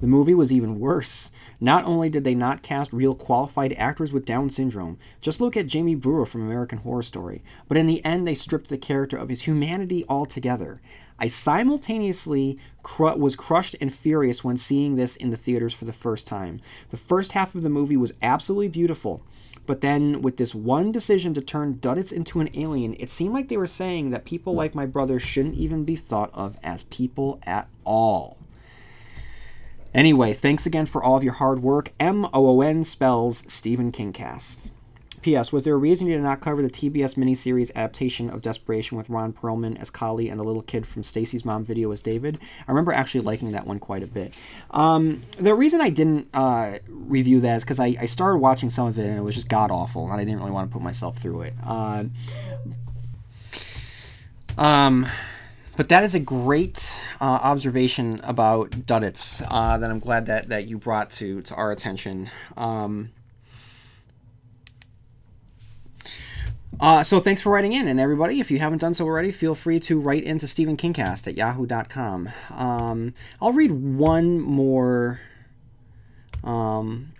The 0.00 0.06
movie 0.06 0.34
was 0.34 0.52
even 0.52 0.78
worse. 0.78 1.32
Not 1.60 1.84
only 1.84 2.08
did 2.08 2.22
they 2.22 2.36
not 2.36 2.62
cast 2.62 2.92
real 2.92 3.16
qualified 3.16 3.72
actors 3.72 4.12
with 4.12 4.24
Down 4.24 4.48
syndrome, 4.48 4.96
just 5.20 5.40
look 5.40 5.56
at 5.56 5.66
Jamie 5.66 5.96
Brewer 5.96 6.24
from 6.24 6.42
American 6.42 6.78
Horror 6.78 7.02
Story, 7.02 7.42
but 7.66 7.76
in 7.76 7.86
the 7.86 8.04
end 8.04 8.26
they 8.26 8.36
stripped 8.36 8.68
the 8.68 8.78
character 8.78 9.16
of 9.16 9.28
his 9.28 9.42
humanity 9.42 10.04
altogether. 10.08 10.80
I 11.18 11.26
simultaneously 11.26 12.58
cr- 12.84 13.16
was 13.16 13.34
crushed 13.34 13.74
and 13.80 13.92
furious 13.92 14.44
when 14.44 14.56
seeing 14.56 14.94
this 14.94 15.16
in 15.16 15.30
the 15.30 15.36
theaters 15.36 15.74
for 15.74 15.84
the 15.84 15.92
first 15.92 16.28
time. 16.28 16.60
The 16.90 16.96
first 16.96 17.32
half 17.32 17.56
of 17.56 17.64
the 17.64 17.68
movie 17.68 17.96
was 17.96 18.12
absolutely 18.22 18.68
beautiful, 18.68 19.24
but 19.66 19.80
then 19.80 20.22
with 20.22 20.36
this 20.36 20.54
one 20.54 20.92
decision 20.92 21.34
to 21.34 21.40
turn 21.40 21.74
Duddits 21.74 22.12
into 22.12 22.38
an 22.38 22.50
alien, 22.54 22.94
it 23.00 23.10
seemed 23.10 23.34
like 23.34 23.48
they 23.48 23.56
were 23.56 23.66
saying 23.66 24.10
that 24.10 24.24
people 24.24 24.54
like 24.54 24.76
my 24.76 24.86
brother 24.86 25.18
shouldn't 25.18 25.56
even 25.56 25.82
be 25.82 25.96
thought 25.96 26.30
of 26.34 26.56
as 26.62 26.84
people 26.84 27.40
at 27.44 27.68
all. 27.84 28.36
Anyway, 29.94 30.32
thanks 30.32 30.66
again 30.66 30.86
for 30.86 31.02
all 31.02 31.16
of 31.16 31.24
your 31.24 31.34
hard 31.34 31.62
work. 31.62 31.92
M 31.98 32.26
O 32.26 32.46
O 32.46 32.60
N 32.60 32.84
spells 32.84 33.42
Stephen 33.46 33.90
Kingcast. 33.90 34.70
P.S. 35.22 35.52
Was 35.52 35.64
there 35.64 35.74
a 35.74 35.78
reason 35.78 36.06
you 36.06 36.14
did 36.14 36.22
not 36.22 36.40
cover 36.40 36.62
the 36.62 36.70
TBS 36.70 37.16
miniseries 37.16 37.70
adaptation 37.74 38.30
of 38.30 38.40
Desperation 38.40 38.96
with 38.96 39.10
Ron 39.10 39.32
Perlman 39.32 39.78
as 39.80 39.90
Collie 39.90 40.28
and 40.28 40.38
the 40.38 40.44
little 40.44 40.62
kid 40.62 40.86
from 40.86 41.02
Stacy's 41.02 41.44
mom 41.44 41.64
video 41.64 41.90
as 41.90 42.02
David? 42.02 42.38
I 42.66 42.70
remember 42.70 42.92
actually 42.92 43.22
liking 43.22 43.52
that 43.52 43.66
one 43.66 43.78
quite 43.78 44.02
a 44.02 44.06
bit. 44.06 44.32
Um, 44.70 45.22
the 45.38 45.54
reason 45.54 45.80
I 45.80 45.90
didn't 45.90 46.28
uh, 46.32 46.78
review 46.88 47.40
that 47.40 47.56
is 47.56 47.64
because 47.64 47.80
I, 47.80 47.96
I, 48.00 48.06
started 48.06 48.38
watching 48.38 48.70
some 48.70 48.86
of 48.86 48.98
it 48.98 49.06
and 49.06 49.18
it 49.18 49.22
was 49.22 49.34
just 49.34 49.48
god 49.48 49.70
awful, 49.70 50.04
and 50.04 50.20
I 50.20 50.24
didn't 50.24 50.38
really 50.38 50.52
want 50.52 50.70
to 50.70 50.72
put 50.72 50.82
myself 50.82 51.18
through 51.18 51.42
it. 51.42 51.54
Uh, 51.66 52.04
um, 54.56 55.06
but 55.78 55.88
that 55.90 56.02
is 56.02 56.12
a 56.12 56.18
great 56.18 56.92
uh, 57.20 57.24
observation 57.24 58.20
about 58.24 58.70
Duddits 58.72 59.46
uh, 59.48 59.78
that 59.78 59.88
I'm 59.88 60.00
glad 60.00 60.26
that, 60.26 60.48
that 60.48 60.66
you 60.66 60.76
brought 60.76 61.08
to, 61.12 61.40
to 61.42 61.54
our 61.54 61.70
attention. 61.70 62.30
Um, 62.56 63.12
uh, 66.80 67.04
so 67.04 67.20
thanks 67.20 67.42
for 67.42 67.52
writing 67.52 67.74
in, 67.74 67.86
and 67.86 68.00
everybody, 68.00 68.40
if 68.40 68.50
you 68.50 68.58
haven't 68.58 68.78
done 68.78 68.92
so 68.92 69.04
already, 69.04 69.30
feel 69.30 69.54
free 69.54 69.78
to 69.78 70.00
write 70.00 70.24
into 70.24 70.46
StephenKingcast 70.46 71.28
at 71.28 71.36
yahoo.com. 71.36 72.28
Um, 72.50 73.14
I'll 73.40 73.52
read 73.52 73.70
one 73.70 74.40
more 74.40 75.20
um, 76.42 77.12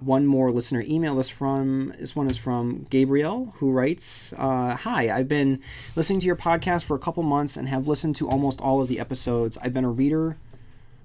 one 0.00 0.26
more 0.26 0.50
listener 0.50 0.84
email 0.86 1.16
this 1.16 1.28
from 1.28 1.92
this 1.98 2.14
one 2.14 2.28
is 2.28 2.36
from 2.36 2.86
Gabriel 2.90 3.54
who 3.58 3.70
writes 3.70 4.32
uh, 4.34 4.76
hi 4.76 5.08
I've 5.08 5.28
been 5.28 5.60
listening 5.94 6.20
to 6.20 6.26
your 6.26 6.36
podcast 6.36 6.84
for 6.84 6.94
a 6.94 6.98
couple 6.98 7.22
months 7.22 7.56
and 7.56 7.68
have 7.68 7.88
listened 7.88 8.16
to 8.16 8.28
almost 8.28 8.60
all 8.60 8.82
of 8.82 8.88
the 8.88 9.00
episodes. 9.00 9.56
I've 9.62 9.72
been 9.72 9.84
a 9.84 9.90
reader 9.90 10.36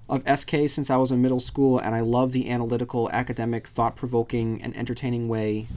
of 0.08 0.22
SK 0.38 0.68
since 0.68 0.90
I 0.90 0.96
was 0.96 1.10
in 1.10 1.22
middle 1.22 1.40
school 1.40 1.78
and 1.78 1.94
I 1.94 2.00
love 2.00 2.32
the 2.32 2.50
analytical 2.50 3.10
academic 3.10 3.66
thought-provoking 3.66 4.60
and 4.62 4.76
entertaining 4.76 5.28
way 5.28 5.68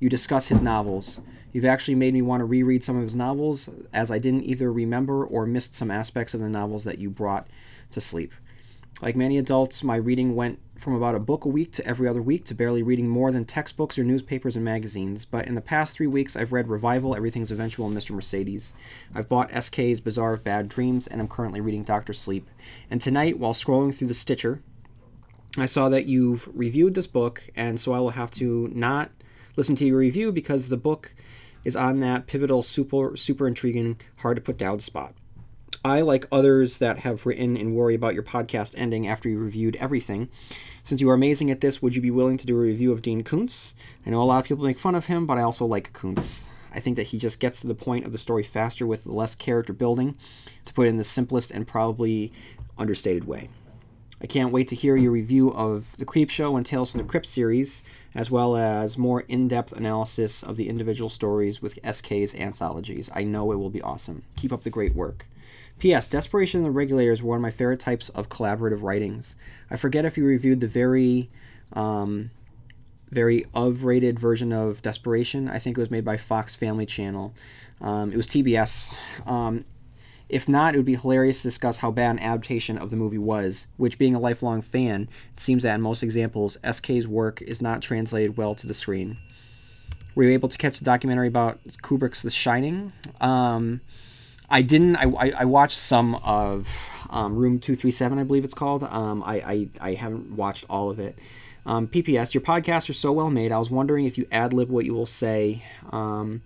you 0.00 0.08
discuss 0.08 0.48
his 0.48 0.60
novels. 0.60 1.20
You've 1.52 1.64
actually 1.64 1.94
made 1.94 2.12
me 2.12 2.22
want 2.22 2.40
to 2.40 2.44
reread 2.44 2.82
some 2.82 2.96
of 2.96 3.04
his 3.04 3.14
novels 3.14 3.68
as 3.92 4.10
I 4.10 4.18
didn't 4.18 4.44
either 4.44 4.72
remember 4.72 5.24
or 5.24 5.46
missed 5.46 5.76
some 5.76 5.92
aspects 5.92 6.34
of 6.34 6.40
the 6.40 6.48
novels 6.48 6.82
that 6.84 6.98
you 6.98 7.08
brought 7.08 7.46
to 7.92 8.00
sleep 8.00 8.32
like 9.02 9.16
many 9.16 9.36
adults, 9.36 9.82
my 9.82 9.96
reading 9.96 10.36
went 10.36 10.60
from 10.78 10.94
about 10.94 11.16
a 11.16 11.20
book 11.20 11.44
a 11.44 11.48
week 11.48 11.72
to 11.72 11.84
every 11.86 12.06
other 12.06 12.22
week 12.22 12.44
to 12.44 12.54
barely 12.54 12.84
reading 12.84 13.08
more 13.08 13.32
than 13.32 13.44
textbooks 13.44 13.98
or 13.98 14.04
newspapers 14.04 14.54
and 14.54 14.64
magazines. 14.64 15.24
But 15.24 15.48
in 15.48 15.56
the 15.56 15.60
past 15.60 15.96
three 15.96 16.06
weeks, 16.06 16.36
I've 16.36 16.52
read 16.52 16.68
Revival, 16.68 17.16
Everything's 17.16 17.50
Eventual, 17.50 17.88
and 17.88 17.96
Mr. 17.96 18.12
Mercedes. 18.12 18.72
I've 19.12 19.28
bought 19.28 19.50
SK's 19.50 20.00
Bazaar 20.00 20.32
of 20.32 20.44
Bad 20.44 20.68
Dreams, 20.68 21.08
and 21.08 21.20
I'm 21.20 21.26
currently 21.26 21.60
reading 21.60 21.82
Doctor 21.82 22.12
Sleep. 22.12 22.48
And 22.90 23.00
tonight, 23.00 23.40
while 23.40 23.54
scrolling 23.54 23.92
through 23.92 24.06
the 24.06 24.14
Stitcher, 24.14 24.62
I 25.58 25.66
saw 25.66 25.88
that 25.88 26.06
you've 26.06 26.48
reviewed 26.54 26.94
this 26.94 27.08
book, 27.08 27.50
and 27.56 27.80
so 27.80 27.92
I 27.92 27.98
will 27.98 28.10
have 28.10 28.30
to 28.32 28.70
not 28.72 29.10
listen 29.56 29.74
to 29.76 29.84
your 29.84 29.98
review 29.98 30.30
because 30.30 30.68
the 30.68 30.76
book 30.76 31.14
is 31.64 31.74
on 31.74 31.98
that 32.00 32.28
pivotal, 32.28 32.62
super, 32.62 33.16
super 33.16 33.48
intriguing, 33.48 34.00
hard 34.18 34.36
to 34.36 34.42
put 34.42 34.58
down 34.58 34.78
spot. 34.78 35.14
I, 35.84 36.00
like 36.00 36.26
others 36.30 36.78
that 36.78 37.00
have 37.00 37.26
written 37.26 37.56
and 37.56 37.74
worry 37.74 37.94
about 37.94 38.14
your 38.14 38.22
podcast 38.22 38.74
ending 38.76 39.06
after 39.06 39.28
you 39.28 39.38
reviewed 39.38 39.76
everything, 39.76 40.28
since 40.82 41.00
you 41.00 41.08
are 41.10 41.14
amazing 41.14 41.50
at 41.50 41.60
this, 41.60 41.80
would 41.80 41.94
you 41.94 42.02
be 42.02 42.10
willing 42.10 42.36
to 42.38 42.46
do 42.46 42.56
a 42.56 42.60
review 42.60 42.92
of 42.92 43.02
Dean 43.02 43.22
Koontz? 43.22 43.74
I 44.04 44.10
know 44.10 44.22
a 44.22 44.24
lot 44.24 44.40
of 44.40 44.44
people 44.44 44.64
make 44.64 44.78
fun 44.78 44.94
of 44.94 45.06
him, 45.06 45.26
but 45.26 45.38
I 45.38 45.42
also 45.42 45.64
like 45.64 45.92
Koontz. 45.92 46.46
I 46.74 46.80
think 46.80 46.96
that 46.96 47.08
he 47.08 47.18
just 47.18 47.40
gets 47.40 47.60
to 47.60 47.66
the 47.66 47.74
point 47.74 48.04
of 48.04 48.12
the 48.12 48.18
story 48.18 48.42
faster 48.42 48.86
with 48.86 49.06
less 49.06 49.34
character 49.34 49.72
building, 49.72 50.16
to 50.64 50.72
put 50.72 50.86
it 50.86 50.90
in 50.90 50.96
the 50.96 51.04
simplest 51.04 51.50
and 51.50 51.66
probably 51.66 52.32
understated 52.78 53.24
way. 53.24 53.48
I 54.20 54.26
can't 54.26 54.52
wait 54.52 54.68
to 54.68 54.76
hear 54.76 54.96
your 54.96 55.10
review 55.10 55.52
of 55.52 55.96
The 55.96 56.04
Creep 56.04 56.30
Show 56.30 56.56
and 56.56 56.64
Tales 56.64 56.92
from 56.92 56.98
the 56.98 57.06
Crypt 57.06 57.26
series, 57.26 57.82
as 58.14 58.30
well 58.30 58.56
as 58.56 58.96
more 58.96 59.22
in 59.22 59.48
depth 59.48 59.72
analysis 59.72 60.44
of 60.44 60.56
the 60.56 60.68
individual 60.68 61.10
stories 61.10 61.60
with 61.60 61.78
SK's 61.84 62.34
anthologies. 62.34 63.10
I 63.12 63.24
know 63.24 63.50
it 63.50 63.56
will 63.56 63.70
be 63.70 63.82
awesome. 63.82 64.22
Keep 64.36 64.52
up 64.52 64.62
the 64.62 64.70
great 64.70 64.94
work. 64.94 65.26
P.S. 65.78 66.08
Desperation 66.08 66.60
and 66.60 66.66
the 66.66 66.70
Regulators 66.70 67.22
were 67.22 67.30
one 67.30 67.38
of 67.38 67.42
my 67.42 67.50
favorite 67.50 67.80
types 67.80 68.08
of 68.10 68.28
collaborative 68.28 68.82
writings. 68.82 69.34
I 69.70 69.76
forget 69.76 70.04
if 70.04 70.16
you 70.16 70.24
reviewed 70.24 70.60
the 70.60 70.68
very, 70.68 71.30
um, 71.72 72.30
very 73.10 73.44
of-rated 73.52 74.18
version 74.18 74.52
of 74.52 74.80
Desperation. 74.82 75.48
I 75.48 75.58
think 75.58 75.76
it 75.76 75.80
was 75.80 75.90
made 75.90 76.04
by 76.04 76.16
Fox 76.16 76.54
Family 76.54 76.86
Channel. 76.86 77.34
Um, 77.80 78.12
it 78.12 78.16
was 78.16 78.28
TBS. 78.28 78.94
Um, 79.26 79.64
if 80.28 80.48
not, 80.48 80.74
it 80.74 80.78
would 80.78 80.86
be 80.86 80.96
hilarious 80.96 81.42
to 81.42 81.48
discuss 81.48 81.78
how 81.78 81.90
bad 81.90 82.12
an 82.12 82.18
adaptation 82.20 82.78
of 82.78 82.88
the 82.88 82.96
movie 82.96 83.18
was, 83.18 83.66
which, 83.76 83.98
being 83.98 84.14
a 84.14 84.18
lifelong 84.18 84.62
fan, 84.62 85.08
it 85.34 85.40
seems 85.40 85.62
that 85.64 85.74
in 85.74 85.82
most 85.82 86.02
examples, 86.02 86.56
SK's 86.68 87.06
work 87.06 87.42
is 87.42 87.60
not 87.60 87.82
translated 87.82 88.38
well 88.38 88.54
to 88.54 88.66
the 88.66 88.72
screen. 88.72 89.18
Were 90.14 90.24
you 90.24 90.30
able 90.30 90.48
to 90.48 90.56
catch 90.56 90.78
the 90.78 90.86
documentary 90.86 91.28
about 91.28 91.62
Kubrick's 91.82 92.22
The 92.22 92.30
Shining? 92.30 92.92
Um, 93.20 93.82
I 94.50 94.62
didn't. 94.62 94.96
I, 94.96 95.04
I, 95.04 95.32
I 95.38 95.44
watched 95.44 95.78
some 95.78 96.16
of 96.16 96.68
um, 97.10 97.36
Room 97.36 97.58
Two 97.58 97.74
Three 97.74 97.90
Seven, 97.90 98.18
I 98.18 98.24
believe 98.24 98.44
it's 98.44 98.54
called. 98.54 98.84
Um, 98.84 99.22
I, 99.24 99.34
I 99.36 99.68
I 99.80 99.94
haven't 99.94 100.32
watched 100.32 100.64
all 100.68 100.90
of 100.90 100.98
it. 100.98 101.18
Um, 101.64 101.86
PPS, 101.86 102.34
your 102.34 102.40
podcasts 102.40 102.88
are 102.90 102.94
so 102.94 103.12
well 103.12 103.30
made. 103.30 103.52
I 103.52 103.58
was 103.58 103.70
wondering 103.70 104.04
if 104.04 104.18
you 104.18 104.26
ad 104.32 104.52
lib 104.52 104.68
what 104.68 104.84
you 104.84 104.94
will 104.94 105.06
say. 105.06 105.62
Um, 105.92 106.42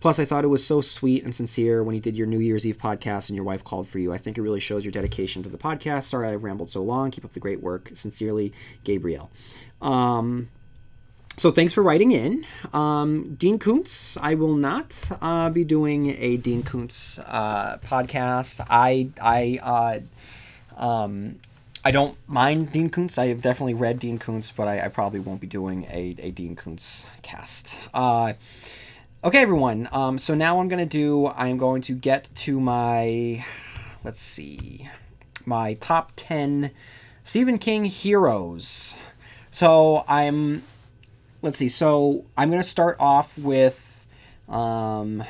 plus, 0.00 0.18
I 0.18 0.26
thought 0.26 0.44
it 0.44 0.48
was 0.48 0.66
so 0.66 0.82
sweet 0.82 1.24
and 1.24 1.34
sincere 1.34 1.82
when 1.82 1.94
you 1.94 2.00
did 2.00 2.16
your 2.16 2.26
New 2.26 2.40
Year's 2.40 2.66
Eve 2.66 2.76
podcast 2.76 3.30
and 3.30 3.36
your 3.36 3.44
wife 3.44 3.64
called 3.64 3.88
for 3.88 3.98
you. 3.98 4.12
I 4.12 4.18
think 4.18 4.36
it 4.36 4.42
really 4.42 4.60
shows 4.60 4.84
your 4.84 4.92
dedication 4.92 5.42
to 5.44 5.48
the 5.48 5.56
podcast. 5.56 6.04
Sorry 6.04 6.28
I've 6.28 6.44
rambled 6.44 6.68
so 6.68 6.82
long. 6.82 7.10
Keep 7.10 7.24
up 7.24 7.32
the 7.32 7.40
great 7.40 7.62
work. 7.62 7.90
Sincerely, 7.94 8.52
Gabriel. 8.84 9.30
Um, 9.80 10.50
so 11.36 11.50
thanks 11.50 11.72
for 11.72 11.82
writing 11.82 12.12
in. 12.12 12.44
Um, 12.72 13.34
Dean 13.34 13.58
Koontz, 13.58 14.16
I 14.20 14.34
will 14.34 14.54
not 14.54 14.94
uh, 15.20 15.50
be 15.50 15.64
doing 15.64 16.16
a 16.18 16.36
Dean 16.36 16.62
Koontz 16.62 17.18
uh, 17.18 17.78
podcast. 17.84 18.64
I 18.70 19.10
I 19.20 19.60
uh, 19.62 20.82
um, 20.82 21.40
I 21.84 21.90
don't 21.90 22.16
mind 22.26 22.72
Dean 22.72 22.88
Koontz. 22.88 23.18
I 23.18 23.26
have 23.26 23.42
definitely 23.42 23.74
read 23.74 23.98
Dean 23.98 24.18
Koontz, 24.18 24.50
but 24.50 24.68
I, 24.68 24.86
I 24.86 24.88
probably 24.88 25.20
won't 25.20 25.40
be 25.40 25.46
doing 25.46 25.84
a, 25.84 26.14
a 26.18 26.30
Dean 26.30 26.56
Koontz 26.56 27.04
cast. 27.22 27.78
Uh, 27.92 28.32
okay, 29.22 29.42
everyone. 29.42 29.88
Um, 29.92 30.18
so 30.18 30.34
now 30.34 30.60
I'm 30.60 30.68
gonna 30.68 30.86
do. 30.86 31.28
I'm 31.28 31.58
going 31.58 31.82
to 31.82 31.94
get 31.94 32.30
to 32.36 32.60
my. 32.60 33.44
Let's 34.02 34.20
see, 34.20 34.88
my 35.44 35.74
top 35.74 36.12
ten 36.16 36.70
Stephen 37.22 37.58
King 37.58 37.86
heroes. 37.86 38.96
So 39.50 40.04
I'm 40.08 40.62
let's 41.44 41.58
see. 41.58 41.68
So 41.68 42.24
I'm 42.36 42.50
going 42.50 42.62
to 42.62 42.68
start 42.68 42.96
off 42.98 43.38
with. 43.38 44.06
Um, 44.48 45.22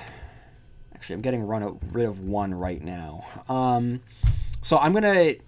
actually, 0.95 1.15
I'm 1.15 1.21
getting 1.21 1.43
run 1.43 1.63
out, 1.63 1.79
rid 1.91 2.07
of 2.07 2.21
one 2.21 2.55
right 2.55 2.83
now. 2.83 3.27
Um, 3.49 4.01
so 4.63 4.79
I'm 4.79 4.93
going 4.93 5.03
to. 5.03 5.39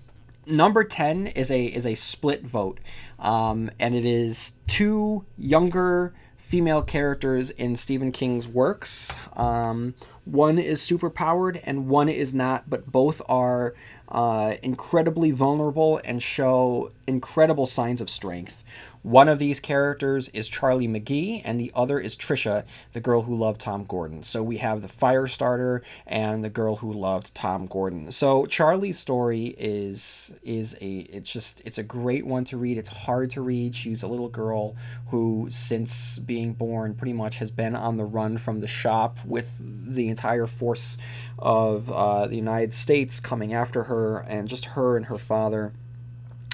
Number 0.49 0.85
10 0.85 1.29
is 1.29 1.51
a 1.51 1.65
is 1.65 1.87
a 1.87 1.95
split 1.97 2.45
vote. 2.45 2.79
Um, 3.19 3.71
and 3.81 3.95
it 3.95 4.05
is 4.05 4.53
two 4.67 5.25
younger 5.37 6.15
female 6.37 6.83
characters 6.83 7.51
in 7.51 7.75
Stephen 7.75 8.13
King's 8.13 8.47
works. 8.47 9.13
Um, 9.33 9.95
one 10.25 10.59
is 10.59 10.81
superpowered 10.81 11.61
and 11.65 11.89
one 11.89 12.09
is 12.09 12.33
not, 12.33 12.71
but 12.71 12.91
both 12.93 13.21
are 13.29 13.75
uh, 14.09 14.55
incredibly 14.63 15.33
vulnerable 15.33 16.01
and 16.05 16.23
show 16.23 16.93
incredible 17.07 17.67
signs 17.67 18.01
of 18.01 18.09
strength. 18.09 18.63
One 19.07 19.29
of 19.29 19.39
these 19.39 19.61
characters 19.61 20.29
is 20.31 20.49
Charlie 20.49 20.89
McGee, 20.89 21.41
and 21.45 21.61
the 21.61 21.71
other 21.77 22.01
is 22.01 22.17
Trisha, 22.17 22.65
the 22.91 22.99
girl 22.99 23.23
who 23.23 23.37
loved 23.37 23.61
Tom 23.61 23.85
Gordon. 23.85 24.25
So 24.25 24.43
we 24.43 24.57
have 24.57 24.83
the 24.83 24.89
fire 24.89 25.29
starter 25.29 25.85
and 26.09 26.43
the 26.43 26.51
girl 26.51 26.75
who 26.75 26.93
loved 26.93 27.33
Tom 27.33 27.67
Gordon. 27.67 28.11
So 28.11 28.47
Charlie's 28.47 28.99
story 28.99 29.55
is 29.59 30.35
is 30.43 30.75
a 30.81 30.99
it's 31.03 31.33
just 31.33 31.63
it's 31.65 31.79
a 31.79 31.85
great 31.85 32.27
one 32.27 32.45
to 32.47 32.57
read. 32.57 32.79
It's 32.79 32.89
hard 32.89 33.31
to 33.31 33.43
read. 33.43 33.77
She's 33.77 34.03
a 34.03 34.09
little 34.09 34.29
girl 34.29 34.75
who, 35.11 35.51
since 35.53 36.19
being 36.19 36.55
born, 36.55 36.95
pretty 36.95 37.13
much 37.13 37.39
has 37.39 37.53
been 37.53 37.77
on 37.77 37.99
the 37.99 38.05
run 38.05 38.39
from 38.39 38.59
the 38.59 38.67
shop 38.67 39.19
with 39.25 39.53
the 39.61 40.09
entire 40.09 40.49
force 40.49 40.99
of 41.39 41.89
uh, 41.93 42.27
the 42.27 42.35
United 42.35 42.75
States 42.75 43.21
coming 43.21 43.55
after 43.55 43.85
her, 43.85 44.19
and 44.19 44.49
just 44.49 44.65
her 44.65 44.97
and 44.97 45.07
her 45.07 45.19
father 45.19 45.75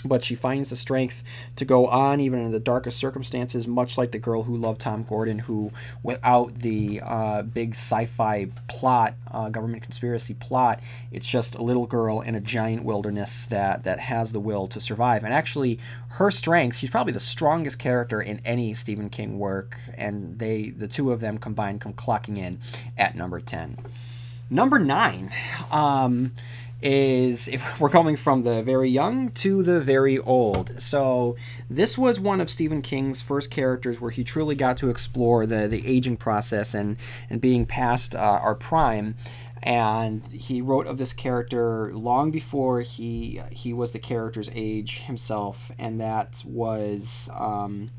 but 0.05 0.25
she 0.25 0.35
finds 0.35 0.71
the 0.71 0.77
strength 0.77 1.23
to 1.57 1.65
go 1.65 1.87
on 1.87 2.21
even 2.21 2.41
in 2.41 2.53
the 2.53 2.61
darkest 2.61 2.99
circumstances 2.99 3.67
much 3.67 3.97
like 3.97 4.13
the 4.13 4.19
girl 4.19 4.45
who 4.45 4.57
loved 4.57 4.81
tom 4.81 5.03
gordon 5.03 5.41
who 5.41 5.71
without 6.03 6.55
the 6.57 7.01
uh, 7.05 7.43
big 7.43 7.71
sci-fi 7.71 8.47
plot 8.69 9.15
uh, 9.33 9.49
government 9.49 9.83
conspiracy 9.83 10.35
plot. 10.35 10.81
It's 11.11 11.27
just 11.27 11.55
a 11.55 11.63
little 11.63 11.87
girl 11.87 12.21
in 12.21 12.35
a 12.35 12.41
giant 12.41 12.85
wilderness 12.85 13.47
that 13.47 13.85
that 13.85 13.99
has 13.99 14.33
the 14.33 14.41
will 14.41 14.69
to 14.69 14.81
survive. 14.81 15.25
And 15.25 15.33
actually 15.33 15.79
her 16.13 16.31
strength 16.31 16.77
she's 16.77 16.91
probably 16.91 17.13
the 17.13 17.21
strongest 17.21 17.79
character 17.79 18.21
in 18.21 18.39
any 18.45 18.75
stephen 18.75 19.09
king 19.09 19.39
work 19.39 19.79
and 19.97 20.39
they 20.39 20.69
the 20.69 20.87
two 20.87 21.11
of 21.11 21.21
them 21.21 21.39
combined 21.39 21.81
come 21.81 21.95
clocking 21.95 22.37
in 22.37 22.59
at 22.99 23.17
number 23.17 23.41
10 23.41 23.79
number 24.51 24.79
9 24.79 25.31
um, 25.71 26.33
is 26.83 27.49
if 27.49 27.81
we're 27.81 27.89
coming 27.89 28.17
from 28.17 28.43
the 28.43 28.63
very 28.63 28.89
young 28.89 29.31
to 29.31 29.63
the 29.63 29.81
very 29.81 30.19
old. 30.19 30.81
So 30.81 31.37
this 31.71 31.97
was 31.97 32.21
one 32.21 32.41
of 32.41 32.51
Stephen 32.51 32.83
King's 32.83 33.23
first 33.23 33.51
characters 33.51 34.01
where 34.01 34.11
he 34.11 34.25
truly 34.25 34.55
got 34.55 34.77
to 34.79 34.91
explore 34.91 35.47
the 35.47 35.69
the 35.69 35.87
aging 35.87 36.17
process 36.17 36.75
and 36.75 36.97
and 37.31 37.41
being 37.41 37.67
past 37.67 38.15
uh, 38.15 38.19
our 38.19 38.55
prime. 38.55 39.17
And 39.65 40.27
he 40.27 40.61
wrote 40.61 40.89
of 40.89 40.99
this 40.99 41.13
character 41.13 41.93
long 41.95 42.33
before 42.33 42.81
he 42.81 43.41
he 43.53 43.73
was 43.73 43.93
the 43.93 44.01
character's 44.01 44.51
age 44.53 45.01
himself, 45.03 45.71
and 45.79 46.01
that 46.01 46.43
was 46.45 47.31
um, 47.33 47.91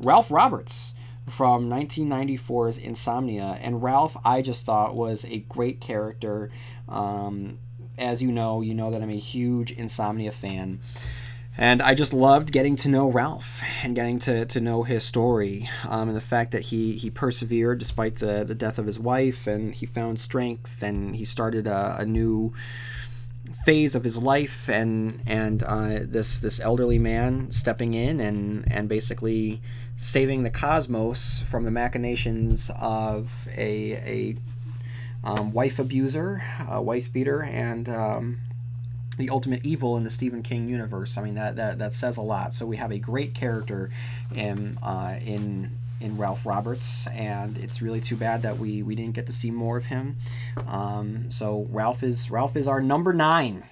Ralph 0.00 0.30
Roberts 0.30 0.94
from 1.28 1.70
1994's 1.70 2.78
Insomnia. 2.78 3.58
And 3.60 3.82
Ralph, 3.82 4.16
I 4.24 4.42
just 4.42 4.66
thought 4.66 4.94
was 4.94 5.24
a 5.24 5.40
great 5.40 5.80
character. 5.80 6.50
Um, 6.88 7.58
as 7.98 8.22
you 8.22 8.32
know, 8.32 8.60
you 8.60 8.74
know 8.74 8.90
that 8.90 9.02
I'm 9.02 9.10
a 9.10 9.16
huge 9.16 9.72
Insomnia 9.72 10.32
fan. 10.32 10.80
And 11.56 11.80
I 11.80 11.94
just 11.94 12.12
loved 12.12 12.50
getting 12.50 12.74
to 12.76 12.88
know 12.88 13.08
Ralph 13.08 13.62
and 13.82 13.94
getting 13.94 14.18
to, 14.20 14.44
to 14.44 14.60
know 14.60 14.82
his 14.82 15.04
story 15.04 15.70
um, 15.88 16.08
and 16.08 16.16
the 16.16 16.20
fact 16.20 16.50
that 16.50 16.62
he, 16.62 16.96
he 16.96 17.10
persevered 17.10 17.78
despite 17.78 18.16
the, 18.16 18.42
the 18.44 18.56
death 18.56 18.76
of 18.78 18.86
his 18.86 18.98
wife 18.98 19.46
and 19.46 19.72
he 19.72 19.86
found 19.86 20.18
strength 20.18 20.82
and 20.82 21.14
he 21.14 21.24
started 21.24 21.68
a, 21.68 21.98
a 22.00 22.04
new 22.04 22.52
phase 23.64 23.94
of 23.94 24.04
his 24.04 24.16
life 24.16 24.68
and 24.68 25.20
and 25.26 25.62
uh, 25.64 25.98
this 26.02 26.40
this 26.40 26.58
elderly 26.60 26.98
man 26.98 27.50
stepping 27.50 27.92
in 27.92 28.18
and 28.18 28.64
and 28.72 28.88
basically 28.88 29.60
saving 29.96 30.42
the 30.42 30.50
cosmos 30.50 31.40
from 31.40 31.64
the 31.64 31.70
machinations 31.70 32.70
of 32.80 33.46
a, 33.56 33.92
a 33.92 34.36
um, 35.24 35.52
wife 35.52 35.78
abuser, 35.78 36.42
uh, 36.72 36.80
wife 36.80 37.12
beater, 37.12 37.42
and 37.42 37.88
um, 37.88 38.40
the 39.16 39.30
ultimate 39.30 39.64
evil 39.64 39.96
in 39.96 40.04
the 40.04 40.10
Stephen 40.10 40.42
King 40.42 40.68
universe. 40.68 41.16
I 41.16 41.22
mean 41.22 41.34
that, 41.34 41.56
that 41.56 41.78
that 41.78 41.92
says 41.94 42.16
a 42.16 42.22
lot. 42.22 42.54
So 42.54 42.66
we 42.66 42.76
have 42.76 42.92
a 42.92 42.98
great 42.98 43.34
character 43.34 43.90
in 44.34 44.78
uh, 44.82 45.18
in 45.24 45.70
in 46.00 46.18
Ralph 46.18 46.44
Roberts, 46.44 47.06
and 47.08 47.56
it's 47.56 47.80
really 47.80 48.00
too 48.00 48.16
bad 48.16 48.42
that 48.42 48.58
we 48.58 48.82
we 48.82 48.94
didn't 48.94 49.14
get 49.14 49.26
to 49.26 49.32
see 49.32 49.50
more 49.50 49.76
of 49.76 49.86
him. 49.86 50.16
Um, 50.66 51.30
so 51.32 51.66
Ralph 51.70 52.02
is 52.02 52.30
Ralph 52.30 52.56
is 52.56 52.68
our 52.68 52.80
number 52.80 53.12
nine, 53.12 53.64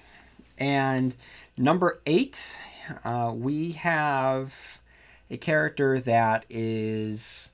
and 0.57 1.13
number 1.57 2.01
eight, 2.05 2.57
uh, 3.03 3.31
we 3.35 3.73
have 3.73 4.79
a 5.29 5.37
character 5.37 5.99
that 5.99 6.45
is 6.49 7.51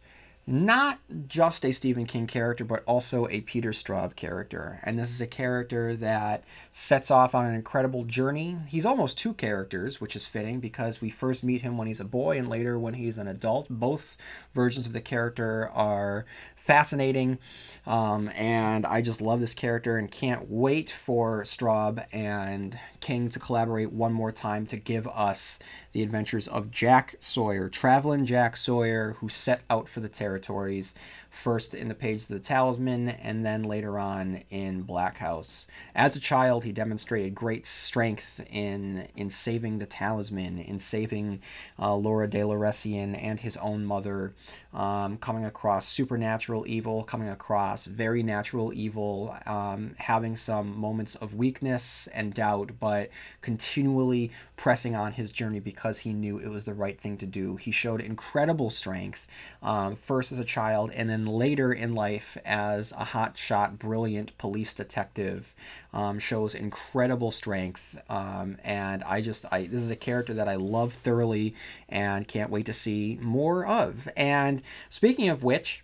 not 0.49 0.99
just 1.27 1.63
a 1.63 1.71
Stephen 1.71 2.07
King 2.07 2.25
character, 2.25 2.65
but 2.65 2.83
also 2.85 3.27
a 3.27 3.41
Peter 3.41 3.69
Straub 3.69 4.15
character. 4.15 4.79
And 4.83 4.97
this 4.97 5.11
is 5.11 5.21
a 5.21 5.27
character 5.27 5.95
that 5.97 6.43
sets 6.71 7.11
off 7.11 7.35
on 7.35 7.45
an 7.45 7.53
incredible 7.53 8.03
journey. 8.03 8.57
He's 8.67 8.85
almost 8.85 9.17
two 9.17 9.33
characters, 9.35 10.01
which 10.01 10.15
is 10.15 10.25
fitting 10.25 10.59
because 10.59 11.01
we 11.01 11.11
first 11.11 11.43
meet 11.43 11.61
him 11.61 11.77
when 11.77 11.87
he's 11.87 11.99
a 11.99 12.05
boy 12.05 12.39
and 12.39 12.49
later 12.49 12.79
when 12.79 12.95
he's 12.95 13.19
an 13.19 13.27
adult. 13.27 13.67
Both 13.69 14.17
versions 14.55 14.87
of 14.87 14.93
the 14.93 15.01
character 15.01 15.69
are 15.69 16.25
fascinating, 16.69 17.39
um, 17.87 18.29
and 18.35 18.85
I 18.85 19.01
just 19.01 19.21
love 19.21 19.39
this 19.39 19.55
character 19.55 19.97
and 19.97 20.11
can't 20.11 20.51
wait 20.51 20.91
for 20.91 21.41
Straub 21.41 22.05
and 22.13 22.77
King 22.99 23.27
to 23.29 23.39
collaborate 23.39 23.91
one 23.91 24.13
more 24.13 24.31
time 24.31 24.67
to 24.67 24.77
give 24.77 25.07
us 25.07 25.57
the 25.93 26.03
adventures 26.03 26.47
of 26.47 26.69
Jack 26.69 27.15
Sawyer, 27.19 27.69
traveling 27.69 28.27
Jack 28.27 28.55
Sawyer, 28.55 29.15
who 29.17 29.29
set 29.29 29.61
out 29.71 29.89
for 29.89 29.99
the 29.99 30.09
territories 30.09 30.93
first 31.39 31.73
in 31.73 31.87
the 31.87 31.95
page 31.95 32.23
of 32.23 32.27
the 32.27 32.39
Talisman 32.39 33.09
and 33.09 33.45
then 33.45 33.63
later 33.63 33.97
on 33.97 34.43
in 34.49 34.81
Black 34.81 35.17
House. 35.17 35.65
As 35.95 36.15
a 36.15 36.19
child, 36.19 36.63
he 36.63 36.71
demonstrated 36.71 37.33
great 37.33 37.65
strength 37.65 38.45
in 38.51 39.07
in 39.15 39.29
saving 39.29 39.79
the 39.79 39.85
Talisman, 39.85 40.59
in 40.59 40.79
saving 40.79 41.41
uh, 41.79 41.95
Laura 41.95 42.27
DeLoessian 42.27 43.17
and 43.21 43.39
his 43.39 43.57
own 43.57 43.85
mother, 43.85 44.33
um, 44.73 45.17
coming 45.17 45.45
across 45.45 45.87
supernatural 45.87 46.65
evil, 46.67 47.03
coming 47.03 47.29
across 47.29 47.85
very 47.85 48.21
natural 48.21 48.73
evil, 48.73 49.35
um, 49.45 49.95
having 49.97 50.35
some 50.35 50.77
moments 50.77 51.15
of 51.15 51.33
weakness 51.33 52.07
and 52.13 52.33
doubt, 52.33 52.71
but 52.79 53.09
continually 53.41 54.31
pressing 54.57 54.95
on 54.95 55.13
his 55.13 55.31
journey 55.31 55.59
because 55.59 55.99
he 55.99 56.13
knew 56.13 56.37
it 56.37 56.49
was 56.49 56.65
the 56.65 56.73
right 56.73 56.99
thing 56.99 57.17
to 57.17 57.25
do. 57.25 57.55
He 57.55 57.71
showed 57.71 58.01
incredible 58.01 58.69
strength, 58.69 59.27
um, 59.63 59.95
first 59.95 60.31
as 60.31 60.39
a 60.39 60.43
child 60.43 60.91
and 60.91 61.09
then 61.09 61.25
later 61.29 61.71
in 61.71 61.95
life 61.95 62.37
as 62.45 62.91
a 62.93 63.05
hotshot, 63.05 63.77
brilliant 63.77 64.37
police 64.37 64.73
detective. 64.73 65.55
Um, 65.91 66.19
shows 66.19 66.53
incredible 66.53 67.31
strength, 67.31 67.99
um, 68.09 68.57
and 68.63 69.03
I 69.03 69.21
just 69.21 69.45
I 69.51 69.63
this 69.63 69.81
is 69.81 69.89
a 69.89 69.95
character 69.95 70.35
that 70.35 70.47
I 70.47 70.55
love 70.55 70.93
thoroughly 70.93 71.55
and 71.87 72.27
can't 72.27 72.51
wait 72.51 72.67
to 72.67 72.73
see 72.73 73.17
more 73.21 73.65
of. 73.65 74.07
And 74.15 74.61
speaking 74.89 75.29
of 75.29 75.43
which, 75.43 75.83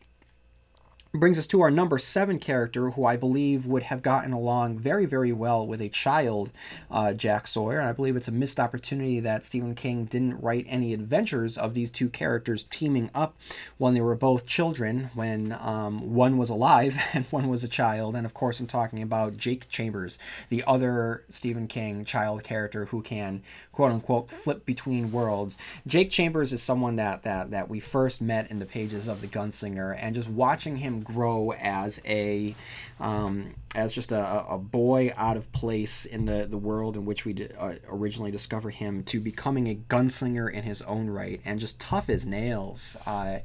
brings 1.19 1.37
us 1.37 1.47
to 1.47 1.61
our 1.61 1.71
number 1.71 1.97
seven 1.97 2.39
character, 2.39 2.91
who 2.91 3.05
I 3.05 3.15
believe 3.15 3.65
would 3.65 3.83
have 3.83 4.01
gotten 4.01 4.33
along 4.33 4.77
very, 4.77 5.05
very 5.05 5.31
well 5.31 5.65
with 5.65 5.81
a 5.81 5.89
child, 5.89 6.51
uh, 6.91 7.13
Jack 7.13 7.47
Sawyer. 7.47 7.79
And 7.79 7.87
I 7.87 7.93
believe 7.93 8.15
it's 8.15 8.27
a 8.27 8.31
missed 8.31 8.59
opportunity 8.59 9.19
that 9.19 9.43
Stephen 9.43 9.75
King 9.75 10.05
didn't 10.05 10.41
write 10.41 10.65
any 10.67 10.93
adventures 10.93 11.57
of 11.57 11.73
these 11.73 11.89
two 11.89 12.09
characters 12.09 12.63
teaming 12.63 13.09
up 13.13 13.37
when 13.77 13.93
they 13.93 14.01
were 14.01 14.15
both 14.15 14.45
children, 14.45 15.09
when 15.13 15.51
um, 15.53 16.13
one 16.13 16.37
was 16.37 16.49
alive 16.49 16.97
and 17.13 17.25
one 17.27 17.47
was 17.47 17.63
a 17.63 17.69
child. 17.69 18.15
And 18.15 18.25
of 18.25 18.33
course, 18.33 18.59
I'm 18.59 18.67
talking 18.67 19.01
about 19.01 19.37
Jake 19.37 19.69
Chambers, 19.69 20.19
the 20.49 20.63
other 20.67 21.23
Stephen 21.29 21.67
King 21.67 22.05
child 22.05 22.43
character 22.43 22.85
who 22.85 23.01
can, 23.01 23.41
quote 23.71 23.91
unquote, 23.91 24.31
flip 24.31 24.65
between 24.65 25.11
worlds. 25.11 25.57
Jake 25.87 26.09
Chambers 26.09 26.51
is 26.51 26.61
someone 26.61 26.95
that 26.97 27.23
that 27.23 27.51
that 27.51 27.69
we 27.69 27.79
first 27.79 28.21
met 28.21 28.49
in 28.51 28.59
the 28.59 28.65
pages 28.65 29.07
of 29.07 29.21
The 29.21 29.27
Gunslinger, 29.27 29.95
and 29.99 30.15
just 30.15 30.29
watching 30.29 30.77
him 30.77 31.04
grow 31.05 31.53
as 31.53 32.01
a 32.05 32.55
um, 32.99 33.55
as 33.75 33.93
just 33.93 34.11
a, 34.11 34.45
a 34.49 34.57
boy 34.57 35.13
out 35.15 35.37
of 35.37 35.51
place 35.51 36.05
in 36.05 36.25
the, 36.25 36.45
the 36.45 36.57
world 36.57 36.95
in 36.95 37.05
which 37.05 37.25
we 37.25 37.33
did, 37.33 37.55
uh, 37.57 37.73
originally 37.89 38.31
discover 38.31 38.69
him 38.69 39.03
to 39.03 39.19
becoming 39.19 39.67
a 39.67 39.75
gunslinger 39.75 40.51
in 40.51 40.63
his 40.63 40.81
own 40.83 41.09
right 41.09 41.41
and 41.45 41.59
just 41.59 41.79
tough 41.79 42.09
as 42.09 42.25
nails. 42.25 42.97
Uh, 43.05 43.39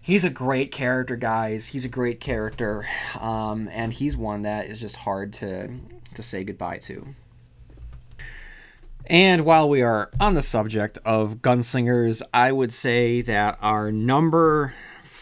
he's 0.00 0.24
a 0.24 0.30
great 0.30 0.72
character, 0.72 1.16
guys. 1.16 1.68
He's 1.68 1.84
a 1.84 1.88
great 1.88 2.20
character, 2.20 2.86
um, 3.20 3.68
and 3.72 3.92
he's 3.92 4.16
one 4.16 4.42
that 4.42 4.66
is 4.66 4.80
just 4.80 4.96
hard 4.96 5.32
to 5.34 5.70
to 6.14 6.22
say 6.22 6.44
goodbye 6.44 6.78
to. 6.78 7.14
And 9.08 9.44
while 9.44 9.68
we 9.68 9.82
are 9.82 10.10
on 10.18 10.34
the 10.34 10.42
subject 10.42 10.98
of 11.04 11.36
gunslingers, 11.36 12.22
I 12.34 12.50
would 12.50 12.72
say 12.72 13.20
that 13.22 13.56
our 13.62 13.92
number 13.92 14.74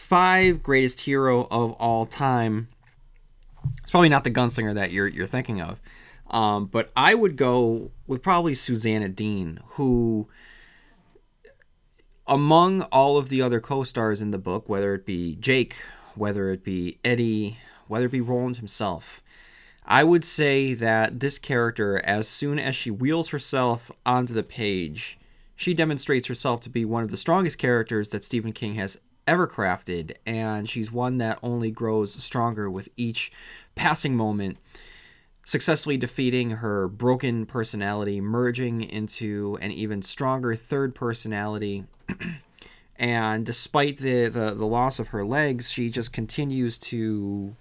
five 0.05 0.61
greatest 0.61 0.99
hero 0.99 1.47
of 1.49 1.71
all 1.73 2.05
time. 2.05 2.67
It's 3.81 3.89
probably 3.89 4.09
not 4.09 4.23
the 4.23 4.29
gunslinger 4.29 4.75
that 4.75 4.91
you're 4.91 5.07
you're 5.07 5.25
thinking 5.25 5.61
of, 5.61 5.81
um, 6.29 6.67
but 6.67 6.91
I 6.95 7.15
would 7.15 7.35
go 7.37 7.91
with 8.05 8.21
probably 8.21 8.53
Susanna 8.53 9.09
Dean, 9.09 9.59
who, 9.71 10.27
among 12.27 12.83
all 12.83 13.17
of 13.17 13.29
the 13.29 13.41
other 13.41 13.59
co-stars 13.59 14.21
in 14.21 14.29
the 14.29 14.37
book, 14.37 14.69
whether 14.69 14.93
it 14.93 15.07
be 15.07 15.35
Jake, 15.37 15.75
whether 16.13 16.51
it 16.51 16.63
be 16.63 16.99
Eddie, 17.03 17.57
whether 17.87 18.05
it 18.05 18.11
be 18.11 18.21
Roland 18.21 18.57
himself, 18.57 19.23
I 19.87 20.03
would 20.03 20.23
say 20.23 20.75
that 20.75 21.19
this 21.19 21.39
character, 21.39 21.99
as 22.05 22.27
soon 22.27 22.59
as 22.59 22.75
she 22.75 22.91
wheels 22.91 23.29
herself 23.29 23.89
onto 24.05 24.35
the 24.35 24.43
page, 24.43 25.17
she 25.55 25.73
demonstrates 25.73 26.27
herself 26.27 26.61
to 26.61 26.69
be 26.69 26.85
one 26.85 27.03
of 27.03 27.09
the 27.09 27.17
strongest 27.17 27.57
characters 27.57 28.09
that 28.09 28.23
Stephen 28.23 28.51
King 28.51 28.75
has 28.75 28.99
ever 29.27 29.47
crafted, 29.47 30.13
and 30.25 30.69
she's 30.69 30.91
one 30.91 31.17
that 31.17 31.39
only 31.41 31.71
grows 31.71 32.13
stronger 32.13 32.69
with 32.69 32.89
each 32.97 33.31
passing 33.75 34.15
moment, 34.15 34.57
successfully 35.45 35.97
defeating 35.97 36.51
her 36.51 36.87
broken 36.87 37.45
personality, 37.45 38.21
merging 38.21 38.81
into 38.81 39.57
an 39.61 39.71
even 39.71 40.01
stronger 40.01 40.55
third 40.55 40.95
personality. 40.95 41.85
and 42.95 43.45
despite 43.45 43.97
the, 43.97 44.27
the, 44.27 44.53
the 44.53 44.65
loss 44.65 44.99
of 44.99 45.09
her 45.09 45.25
legs, 45.25 45.71
she 45.71 45.89
just 45.89 46.13
continues 46.13 46.79
to 46.79 47.55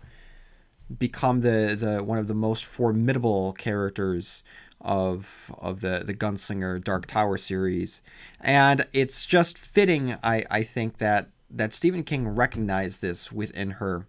become 0.98 1.40
the, 1.40 1.76
the 1.78 2.04
one 2.04 2.18
of 2.18 2.28
the 2.28 2.34
most 2.34 2.64
formidable 2.64 3.52
characters 3.54 4.42
of 4.80 5.50
of 5.58 5.80
the 5.80 6.02
the 6.04 6.12
gunslinger 6.12 6.82
dark 6.82 7.06
tower 7.06 7.38
series 7.38 8.02
and 8.38 8.86
it's 8.92 9.24
just 9.24 9.56
fitting 9.56 10.14
i 10.22 10.44
i 10.50 10.62
think 10.62 10.98
that 10.98 11.30
that 11.56 11.72
Stephen 11.72 12.02
King 12.02 12.28
recognized 12.28 13.00
this 13.00 13.30
within 13.32 13.72
her. 13.72 14.06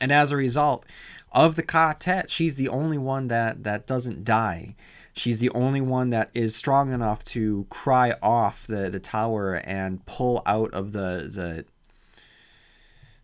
And 0.00 0.10
as 0.10 0.30
a 0.30 0.36
result 0.36 0.84
of 1.32 1.56
the 1.56 1.62
quartet, 1.62 2.30
she's 2.30 2.56
the 2.56 2.68
only 2.68 2.98
one 2.98 3.28
that, 3.28 3.64
that 3.64 3.86
doesn't 3.86 4.24
die. 4.24 4.74
She's 5.12 5.38
the 5.38 5.50
only 5.50 5.80
one 5.80 6.10
that 6.10 6.30
is 6.34 6.54
strong 6.54 6.92
enough 6.92 7.24
to 7.24 7.66
cry 7.70 8.14
off 8.22 8.66
the, 8.66 8.90
the 8.90 9.00
tower 9.00 9.54
and 9.54 10.04
pull 10.04 10.42
out 10.44 10.74
of 10.74 10.92
the 10.92 11.30
the 11.32 11.64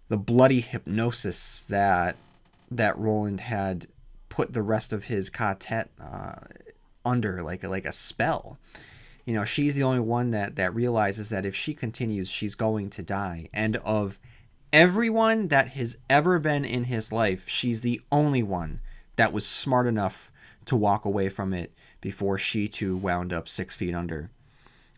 the 0.08 0.16
bloody 0.16 0.60
hypnosis 0.60 1.60
that 1.68 2.16
that 2.70 2.98
Roland 2.98 3.40
had 3.40 3.88
put 4.30 4.54
the 4.54 4.62
rest 4.62 4.94
of 4.94 5.04
his 5.04 5.28
quartet 5.28 5.90
uh, 6.00 6.36
under, 7.04 7.42
like 7.42 7.62
like 7.62 7.84
a 7.84 7.92
spell 7.92 8.58
you 9.24 9.34
know 9.34 9.44
she's 9.44 9.74
the 9.74 9.82
only 9.82 10.00
one 10.00 10.30
that 10.30 10.56
that 10.56 10.74
realizes 10.74 11.28
that 11.30 11.46
if 11.46 11.54
she 11.54 11.74
continues 11.74 12.28
she's 12.28 12.54
going 12.54 12.90
to 12.90 13.02
die. 13.02 13.48
And 13.52 13.76
of 13.78 14.18
everyone 14.72 15.48
that 15.48 15.68
has 15.68 15.98
ever 16.08 16.38
been 16.38 16.64
in 16.64 16.84
his 16.84 17.12
life 17.12 17.48
she's 17.48 17.82
the 17.82 18.00
only 18.10 18.42
one 18.42 18.80
that 19.16 19.32
was 19.32 19.46
smart 19.46 19.86
enough 19.86 20.30
to 20.64 20.76
walk 20.76 21.04
away 21.04 21.28
from 21.28 21.52
it 21.52 21.72
before 22.00 22.38
she 22.38 22.68
too 22.68 22.96
wound 22.96 23.32
up 23.32 23.48
six 23.48 23.74
feet 23.74 23.94
under. 23.94 24.30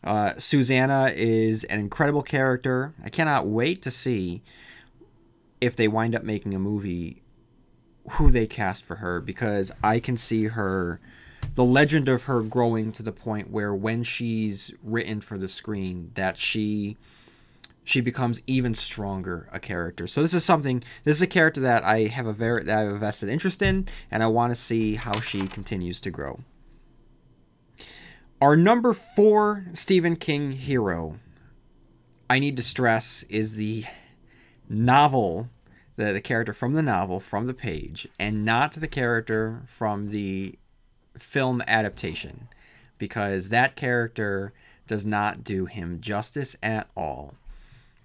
Uh, 0.02 0.34
susanna 0.36 1.10
is 1.14 1.64
an 1.64 1.80
incredible 1.80 2.22
character. 2.22 2.92
I 3.02 3.08
cannot 3.08 3.46
wait 3.46 3.82
to 3.82 3.90
see 3.90 4.42
if 5.60 5.74
they 5.74 5.88
wind 5.88 6.14
up 6.14 6.22
making 6.22 6.54
a 6.54 6.58
movie 6.58 7.22
who 8.12 8.30
they 8.30 8.46
cast 8.46 8.84
for 8.84 8.96
her 8.96 9.20
because 9.20 9.72
i 9.82 9.98
can 9.98 10.16
see 10.16 10.44
her 10.44 11.00
the 11.54 11.64
legend 11.64 12.08
of 12.08 12.24
her 12.24 12.42
growing 12.42 12.92
to 12.92 13.02
the 13.02 13.12
point 13.12 13.50
where 13.50 13.74
when 13.74 14.02
she's 14.02 14.72
written 14.82 15.20
for 15.20 15.38
the 15.38 15.48
screen 15.48 16.10
that 16.14 16.36
she 16.36 16.96
she 17.86 18.00
becomes 18.00 18.40
even 18.46 18.74
stronger 18.74 19.46
a 19.52 19.60
character. 19.60 20.06
So 20.06 20.22
this 20.22 20.32
is 20.32 20.42
something 20.44 20.82
this 21.04 21.16
is 21.16 21.22
a 21.22 21.26
character 21.26 21.60
that 21.60 21.84
I 21.84 22.06
have 22.06 22.26
a 22.26 22.32
very 22.32 22.64
that 22.64 22.78
I 22.78 22.82
have 22.82 22.92
a 22.94 22.98
vested 22.98 23.28
interest 23.28 23.62
in 23.62 23.86
and 24.10 24.22
I 24.22 24.26
want 24.26 24.50
to 24.50 24.56
see 24.56 24.96
how 24.96 25.20
she 25.20 25.46
continues 25.46 26.00
to 26.02 26.10
grow. 26.10 26.40
Our 28.40 28.56
number 28.56 28.92
4 28.92 29.66
Stephen 29.74 30.16
King 30.16 30.52
hero 30.52 31.18
I 32.28 32.38
need 32.38 32.56
to 32.56 32.62
stress 32.62 33.22
is 33.24 33.56
the 33.56 33.84
novel 34.68 35.50
the, 35.96 36.12
the 36.12 36.20
character 36.20 36.52
from 36.52 36.72
the 36.72 36.82
novel 36.82 37.20
from 37.20 37.46
the 37.46 37.54
page 37.54 38.08
and 38.18 38.44
not 38.44 38.72
the 38.72 38.88
character 38.88 39.62
from 39.66 40.08
the 40.08 40.58
film 41.18 41.62
adaptation 41.66 42.48
because 42.98 43.48
that 43.48 43.76
character 43.76 44.52
does 44.86 45.04
not 45.04 45.44
do 45.44 45.66
him 45.66 46.00
justice 46.00 46.56
at 46.62 46.88
all. 46.96 47.34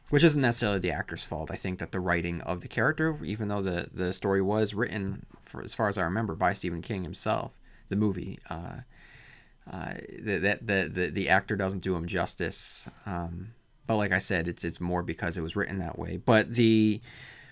Which 0.10 0.24
isn't 0.24 0.42
necessarily 0.42 0.80
the 0.80 0.92
actor's 0.92 1.24
fault. 1.24 1.52
I 1.52 1.56
think 1.56 1.78
that 1.80 1.92
the 1.92 2.00
writing 2.00 2.42
of 2.42 2.62
the 2.62 2.68
character, 2.68 3.20
even 3.24 3.48
though 3.48 3.62
the, 3.62 3.90
the 3.94 4.12
story 4.12 4.42
was 4.42 4.74
written, 4.74 5.28
for, 5.40 5.62
as 5.62 5.76
far 5.76 5.88
as 5.88 6.00
I 6.00 6.04
remember, 6.04 6.34
by 6.34 6.54
Stephen 6.54 6.82
King 6.82 7.04
himself, 7.04 7.52
the 7.90 7.96
movie, 7.96 8.40
uh, 8.50 8.80
uh, 9.72 9.94
that 10.24 10.66
the, 10.66 10.90
the, 10.92 11.12
the 11.12 11.30
actor 11.30 11.56
doesn't 11.56 11.84
do 11.84 11.96
him 11.96 12.08
justice. 12.08 12.88
Um, 13.06 13.54
but 13.86 13.98
like 13.98 14.12
I 14.12 14.18
said, 14.18 14.48
it's 14.48 14.64
it's 14.64 14.80
more 14.80 15.04
because 15.04 15.38
it 15.38 15.42
was 15.42 15.56
written 15.56 15.80
that 15.80 15.98
way. 15.98 16.18
But 16.18 16.56
the 16.56 17.02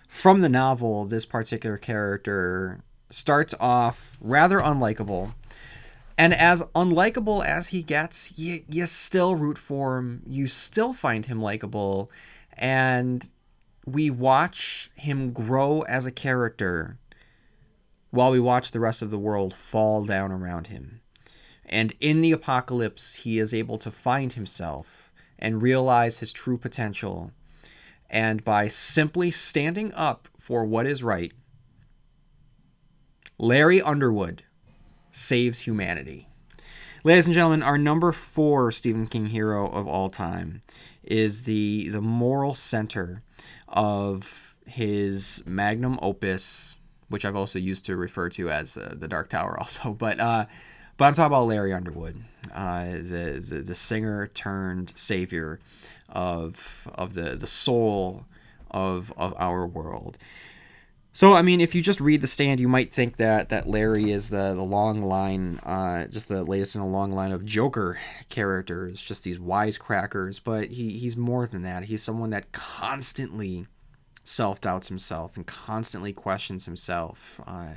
from 0.07 0.41
the 0.41 0.49
novel, 0.49 1.05
this 1.05 1.25
particular 1.25 1.77
character 1.77 2.79
starts 3.09 3.53
off 3.59 4.17
rather 4.21 4.59
unlikable 4.59 5.33
and 6.17 6.33
as 6.33 6.63
unlikable 6.75 7.45
as 7.45 7.69
he 7.69 7.83
gets, 7.83 8.37
you, 8.37 8.63
you 8.67 8.85
still 8.87 9.35
root 9.35 9.57
for 9.57 9.97
him. 9.97 10.23
You 10.25 10.47
still 10.47 10.93
find 10.93 11.25
him 11.25 11.39
likable. 11.39 12.09
And 12.53 13.29
we 13.85 14.09
watch 14.09 14.89
him 14.95 15.31
grow 15.31 15.81
as 15.83 16.05
a 16.05 16.11
character 16.11 16.97
while 18.09 18.31
we 18.31 18.39
watch 18.39 18.71
the 18.71 18.79
rest 18.79 19.01
of 19.03 19.11
the 19.11 19.19
world 19.19 19.53
fall 19.53 20.05
down 20.05 20.31
around 20.31 20.67
him. 20.67 21.01
And 21.65 21.93
in 21.99 22.21
the 22.21 22.31
apocalypse, 22.31 23.15
he 23.15 23.37
is 23.37 23.53
able 23.53 23.77
to 23.77 23.91
find 23.91 24.33
himself 24.33 25.11
and 25.37 25.61
realize 25.61 26.19
his 26.19 26.33
true 26.33 26.57
potential. 26.57 27.31
And 28.09 28.43
by 28.43 28.69
simply 28.69 29.29
standing 29.29 29.93
up 29.93 30.27
for 30.39 30.65
what 30.65 30.87
is 30.87 31.03
right, 31.03 31.33
Larry 33.37 33.81
Underwood 33.81 34.43
saves 35.17 35.61
humanity. 35.61 36.29
Ladies 37.03 37.25
and 37.25 37.33
gentlemen, 37.33 37.63
our 37.63 37.77
number 37.77 38.11
four 38.11 38.71
Stephen 38.71 39.07
King 39.07 39.27
hero 39.27 39.67
of 39.67 39.87
all 39.87 40.09
time 40.09 40.61
is 41.03 41.43
the 41.43 41.89
the 41.89 42.01
moral 42.01 42.53
center 42.53 43.23
of 43.67 44.55
his 44.65 45.41
magnum 45.45 45.97
opus, 46.01 46.77
which 47.09 47.25
I've 47.25 47.35
also 47.35 47.57
used 47.57 47.85
to 47.85 47.95
refer 47.95 48.29
to 48.29 48.49
as 48.49 48.77
uh, 48.77 48.93
the 48.95 49.07
Dark 49.07 49.29
Tower, 49.29 49.57
also. 49.59 49.91
But 49.97 50.19
uh, 50.19 50.45
but 50.97 51.05
I'm 51.05 51.13
talking 51.13 51.33
about 51.33 51.47
Larry 51.47 51.73
Underwood, 51.73 52.23
uh, 52.53 52.85
the, 52.85 53.43
the 53.45 53.61
the 53.61 53.75
singer 53.75 54.27
turned 54.27 54.93
savior 54.95 55.59
of 56.09 56.87
of 56.93 57.15
the 57.15 57.35
the 57.35 57.47
soul 57.47 58.25
of 58.69 59.11
of 59.17 59.33
our 59.37 59.65
world. 59.65 60.17
So 61.17 61.33
I 61.33 61.41
mean, 61.41 61.61
if 61.61 61.73
you 61.73 61.81
just 61.81 61.99
read 61.99 62.21
the 62.21 62.27
stand, 62.27 62.59
you 62.59 62.67
might 62.67 62.93
think 62.93 63.17
that 63.17 63.49
that 63.49 63.67
Larry 63.67 64.11
is 64.11 64.29
the 64.29 64.53
the 64.53 64.61
long 64.61 65.01
line, 65.01 65.57
uh, 65.63 66.05
just 66.05 66.27
the 66.27 66.43
latest 66.43 66.75
in 66.75 66.81
a 66.81 66.87
long 66.87 67.11
line 67.11 67.31
of 67.31 67.43
Joker 67.43 67.97
characters, 68.29 69.01
just 69.01 69.23
these 69.23 69.39
wisecrackers. 69.39 70.39
But 70.43 70.69
he 70.73 70.99
he's 70.99 71.17
more 71.17 71.47
than 71.47 71.63
that. 71.63 71.85
He's 71.85 72.03
someone 72.03 72.29
that 72.29 72.51
constantly 72.51 73.65
self 74.25 74.61
doubts 74.61 74.89
himself 74.89 75.35
and 75.35 75.47
constantly 75.47 76.13
questions 76.13 76.65
himself 76.65 77.41
uh, 77.47 77.73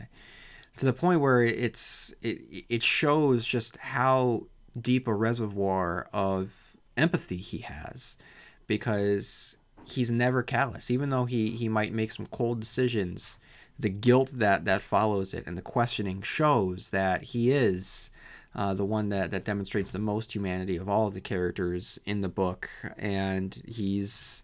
to 0.76 0.84
the 0.84 0.92
point 0.92 1.22
where 1.22 1.42
it's 1.42 2.12
it, 2.20 2.66
it 2.68 2.82
shows 2.82 3.46
just 3.46 3.78
how 3.78 4.48
deep 4.78 5.08
a 5.08 5.14
reservoir 5.14 6.10
of 6.12 6.76
empathy 6.94 7.38
he 7.38 7.60
has 7.60 8.18
because 8.66 9.56
he's 9.90 10.10
never 10.10 10.42
callous 10.42 10.90
even 10.90 11.10
though 11.10 11.24
he 11.24 11.50
he 11.50 11.68
might 11.68 11.92
make 11.92 12.12
some 12.12 12.26
cold 12.26 12.60
decisions 12.60 13.38
the 13.78 13.88
guilt 13.88 14.30
that 14.34 14.64
that 14.64 14.82
follows 14.82 15.32
it 15.32 15.46
and 15.46 15.56
the 15.56 15.62
questioning 15.62 16.22
shows 16.22 16.90
that 16.90 17.22
he 17.22 17.50
is 17.50 18.10
uh, 18.54 18.74
the 18.74 18.84
one 18.84 19.08
that 19.08 19.30
that 19.30 19.44
demonstrates 19.44 19.90
the 19.90 19.98
most 19.98 20.34
humanity 20.34 20.76
of 20.76 20.88
all 20.88 21.06
of 21.06 21.14
the 21.14 21.20
characters 21.20 21.98
in 22.04 22.20
the 22.20 22.28
book 22.28 22.68
and 22.98 23.62
he's 23.66 24.42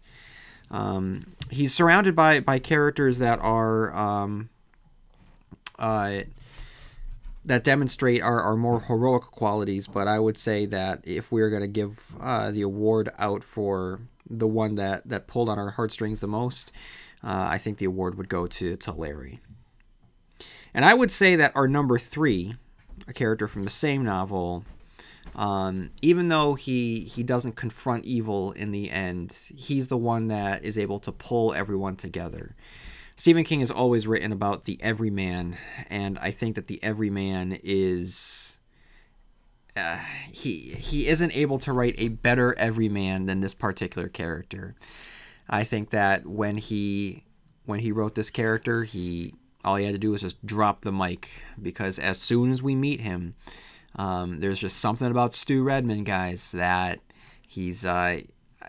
um, 0.69 1.35
he's 1.49 1.73
surrounded 1.73 2.15
by 2.15 2.39
by 2.39 2.59
characters 2.59 3.19
that 3.19 3.39
are 3.39 3.95
um, 3.95 4.49
uh, 5.79 6.21
that 7.45 7.63
demonstrate 7.63 8.21
our, 8.21 8.41
our 8.41 8.57
more 8.57 8.81
heroic 8.81 9.23
qualities. 9.23 9.87
But 9.87 10.07
I 10.07 10.19
would 10.19 10.37
say 10.37 10.65
that 10.65 11.01
if 11.05 11.31
we 11.31 11.41
are 11.41 11.49
going 11.49 11.61
to 11.61 11.67
give 11.67 12.13
uh, 12.19 12.51
the 12.51 12.61
award 12.61 13.09
out 13.17 13.43
for 13.43 14.01
the 14.29 14.47
one 14.47 14.75
that, 14.75 15.07
that 15.07 15.27
pulled 15.27 15.49
on 15.49 15.59
our 15.59 15.71
heartstrings 15.71 16.19
the 16.19 16.27
most, 16.27 16.71
uh, 17.23 17.47
I 17.49 17.57
think 17.57 17.77
the 17.77 17.85
award 17.85 18.15
would 18.15 18.29
go 18.29 18.47
to, 18.47 18.75
to 18.77 18.91
Larry. 18.91 19.39
And 20.73 20.85
I 20.85 20.93
would 20.93 21.11
say 21.11 21.35
that 21.35 21.55
our 21.55 21.67
number 21.67 21.97
three, 21.97 22.55
a 23.07 23.13
character 23.13 23.47
from 23.47 23.63
the 23.63 23.69
same 23.69 24.03
novel, 24.03 24.63
um, 25.35 25.91
even 26.01 26.29
though 26.29 26.55
he 26.55 27.01
he 27.01 27.21
doesn't 27.23 27.55
confront 27.55 28.05
evil 28.05 28.51
in 28.53 28.71
the 28.71 28.89
end, 28.89 29.35
he's 29.55 29.87
the 29.87 29.97
one 29.97 30.27
that 30.27 30.63
is 30.63 30.77
able 30.77 30.99
to 30.99 31.11
pull 31.11 31.53
everyone 31.53 31.95
together. 31.95 32.55
Stephen 33.15 33.43
King 33.43 33.61
has 33.61 33.71
always 33.71 34.07
written 34.07 34.31
about 34.31 34.65
the 34.65 34.81
everyman, 34.81 35.57
and 35.89 36.19
I 36.19 36.31
think 36.31 36.55
that 36.55 36.67
the 36.67 36.81
everyman 36.83 37.57
is 37.63 38.46
uh, 39.77 39.99
he 40.31 40.71
he 40.77 41.07
isn't 41.07 41.35
able 41.35 41.59
to 41.59 41.71
write 41.71 41.95
a 41.97 42.09
better 42.09 42.57
everyman 42.57 43.25
than 43.25 43.41
this 43.41 43.53
particular 43.53 44.07
character. 44.07 44.75
I 45.49 45.63
think 45.63 45.91
that 45.91 46.25
when 46.25 46.57
he 46.57 47.23
when 47.65 47.79
he 47.79 47.91
wrote 47.91 48.15
this 48.15 48.29
character, 48.29 48.83
he 48.83 49.33
all 49.63 49.75
he 49.75 49.85
had 49.85 49.93
to 49.93 49.99
do 49.99 50.11
was 50.11 50.21
just 50.21 50.45
drop 50.45 50.81
the 50.81 50.91
mic 50.91 51.29
because 51.61 51.99
as 51.99 52.19
soon 52.19 52.51
as 52.51 52.61
we 52.61 52.75
meet 52.75 53.01
him, 53.01 53.35
um, 53.95 54.39
there's 54.39 54.59
just 54.59 54.77
something 54.77 55.09
about 55.09 55.35
Stu 55.35 55.63
Redman, 55.63 56.03
guys, 56.03 56.51
that 56.51 56.99
he's 57.47 57.85
uh, 57.85 58.21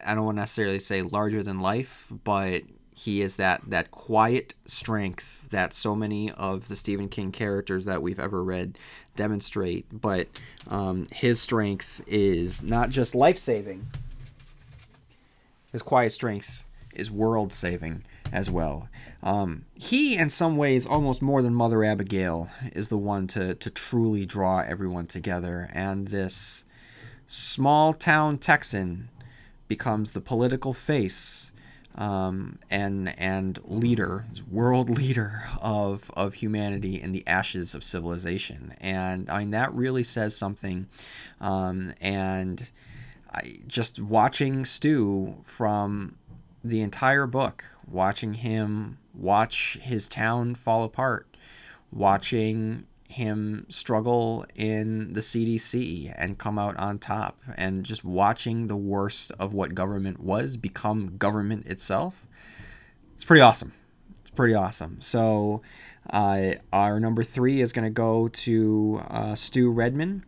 I 0.05 0.15
don't 0.15 0.25
want 0.25 0.37
to 0.37 0.43
necessarily 0.43 0.79
say 0.79 1.03
larger 1.03 1.43
than 1.43 1.61
life, 1.61 2.13
but 2.25 2.63
he 2.99 3.23
is 3.23 3.37
that 3.37 3.63
that 3.69 3.93
quiet 3.93 4.55
strength 4.67 5.45
that 5.51 5.73
so 5.73 5.95
many 5.95 6.33
of 6.33 6.67
the 6.67 6.75
Stephen 6.75 7.09
King 7.09 7.31
characters 7.31 7.85
that 7.85 8.03
we've 8.03 8.19
ever 8.19 8.43
read 8.43 8.77
demonstrate. 9.15 9.87
But 9.93 10.27
um, 10.69 11.07
his 11.13 11.41
strength 11.41 12.03
is 12.09 12.61
not 12.61 12.91
just 12.91 13.15
life 13.15 13.39
saving. 13.39 13.87
His 15.71 15.83
quiet 15.83 16.13
strength 16.13 16.65
is 16.93 17.09
world 17.09 17.53
saving 17.53 18.05
as 18.33 18.51
well. 18.51 18.89
Um, 19.23 19.65
he, 19.75 20.17
in 20.17 20.29
some 20.29 20.57
ways, 20.57 20.85
almost 20.85 21.23
more 21.23 21.41
than 21.41 21.55
Mother 21.55 21.85
Abigail, 21.85 22.51
is 22.73 22.89
the 22.89 22.99
one 22.99 23.29
to 23.29 23.55
to 23.55 23.71
truly 23.71 24.27
draw 24.27 24.59
everyone 24.59 25.07
together. 25.07 25.71
And 25.73 26.09
this 26.09 26.65
small 27.29 27.95
town 27.95 28.39
Texan 28.39 29.09
becomes 29.69 30.11
the 30.11 30.21
political 30.21 30.75
face 30.75 31.53
um, 31.99 32.61
and 32.71 33.13
and 33.19 33.59
leader, 33.65 34.25
world 34.51 34.89
leader 34.99 35.51
of 35.61 36.11
of 36.15 36.35
humanity 36.35 37.01
in 37.01 37.13
the 37.13 37.27
ashes 37.27 37.75
of 37.75 37.85
civilization. 37.85 38.75
And 38.81 39.29
I 39.29 39.41
mean 39.41 39.51
that 39.51 39.75
really 39.75 40.05
says 40.05 40.35
something. 40.35 40.87
Um, 41.41 41.93
and 42.01 42.71
I 43.31 43.57
just 43.67 44.01
watching 44.01 44.65
Stu 44.65 45.37
from 45.43 46.17
the 46.65 46.81
entire 46.81 47.27
book, 47.27 47.65
watching 47.87 48.35
him 48.35 48.99
watch 49.13 49.77
his 49.83 50.09
town 50.09 50.55
fall 50.55 50.85
apart, 50.85 51.37
watching 51.93 52.87
him 53.09 53.67
struggle 53.69 54.45
in 54.55 55.15
the 55.15 55.21
CDC 55.21 56.13
and 56.17 56.39
come 56.39 56.59
out 56.59 56.77
on 56.77 56.99
top, 56.99 57.41
and 57.57 57.85
just 57.85 58.05
watching 58.05 58.67
the 58.67 58.77
worst 58.77 59.33
of 59.39 59.53
what 59.55 59.75
government 59.75 60.21
was 60.21 60.57
become 60.57 61.17
government 61.17 61.67
itself. 61.67 62.27
It's 63.15 63.25
pretty 63.25 63.41
awesome. 63.41 63.73
It's 64.21 64.31
pretty 64.31 64.55
awesome. 64.55 64.99
So, 65.01 65.63
uh, 66.11 66.53
our 66.73 67.01
number 67.01 67.25
three 67.25 67.61
is 67.61 67.73
going 67.73 67.85
to 67.87 67.91
go 67.91 68.29
to 68.29 69.03
uh, 69.09 69.35
Stu 69.35 69.71
Redman. 69.71 70.25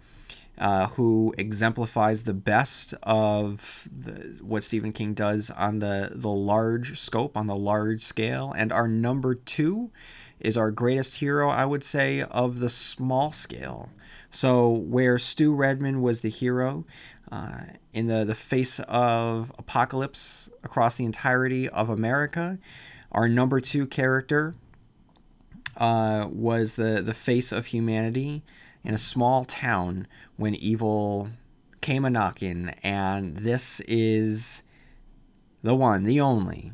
Uh, 0.59 0.89
who 0.89 1.35
exemplifies 1.39 2.25
the 2.25 2.35
best 2.35 2.93
of 3.05 3.89
the, 3.99 4.37
what 4.43 4.63
Stephen 4.63 4.93
King 4.93 5.15
does 5.15 5.49
on 5.49 5.79
the, 5.79 6.11
the 6.15 6.29
large 6.29 7.01
scope, 7.01 7.35
on 7.35 7.47
the 7.47 7.57
large 7.57 8.03
scale. 8.03 8.53
And 8.55 8.71
our 8.71 8.87
number 8.87 9.35
two 9.35 9.91
is 10.41 10.57
our 10.57 10.71
greatest 10.71 11.17
hero, 11.17 11.51
I 11.51 11.65
would 11.65 11.85
say, 11.85 12.23
of 12.23 12.61
the 12.61 12.69
small 12.69 13.31
scale. 13.33 13.91
So 14.31 14.71
where 14.71 15.19
Stu 15.19 15.55
Redman 15.55 16.03
was 16.03 16.21
the 16.21 16.31
hero 16.31 16.85
uh, 17.31 17.63
in 17.93 18.07
the, 18.07 18.25
the 18.25 18.35
face 18.35 18.81
of 18.81 19.53
apocalypse 19.59 20.49
across 20.63 20.97
the 20.97 21.05
entirety 21.05 21.69
of 21.69 21.89
America, 21.89 22.59
our 23.13 23.29
number 23.29 23.61
two 23.61 23.87
character 23.87 24.55
uh, 25.77 26.27
was 26.31 26.77
the, 26.77 27.03
the 27.03 27.15
face 27.15 27.53
of 27.53 27.67
humanity 27.67 28.43
in 28.85 28.95
a 28.95 28.99
small 28.99 29.45
town 29.45 30.07
when 30.37 30.55
evil 30.55 31.31
came 31.81 32.05
a 32.05 32.11
knocking. 32.11 32.71
And 32.83 33.37
this 33.39 33.81
is 33.81 34.63
the 35.63 35.75
one, 35.75 36.05
the 36.05 36.21
only 36.21 36.73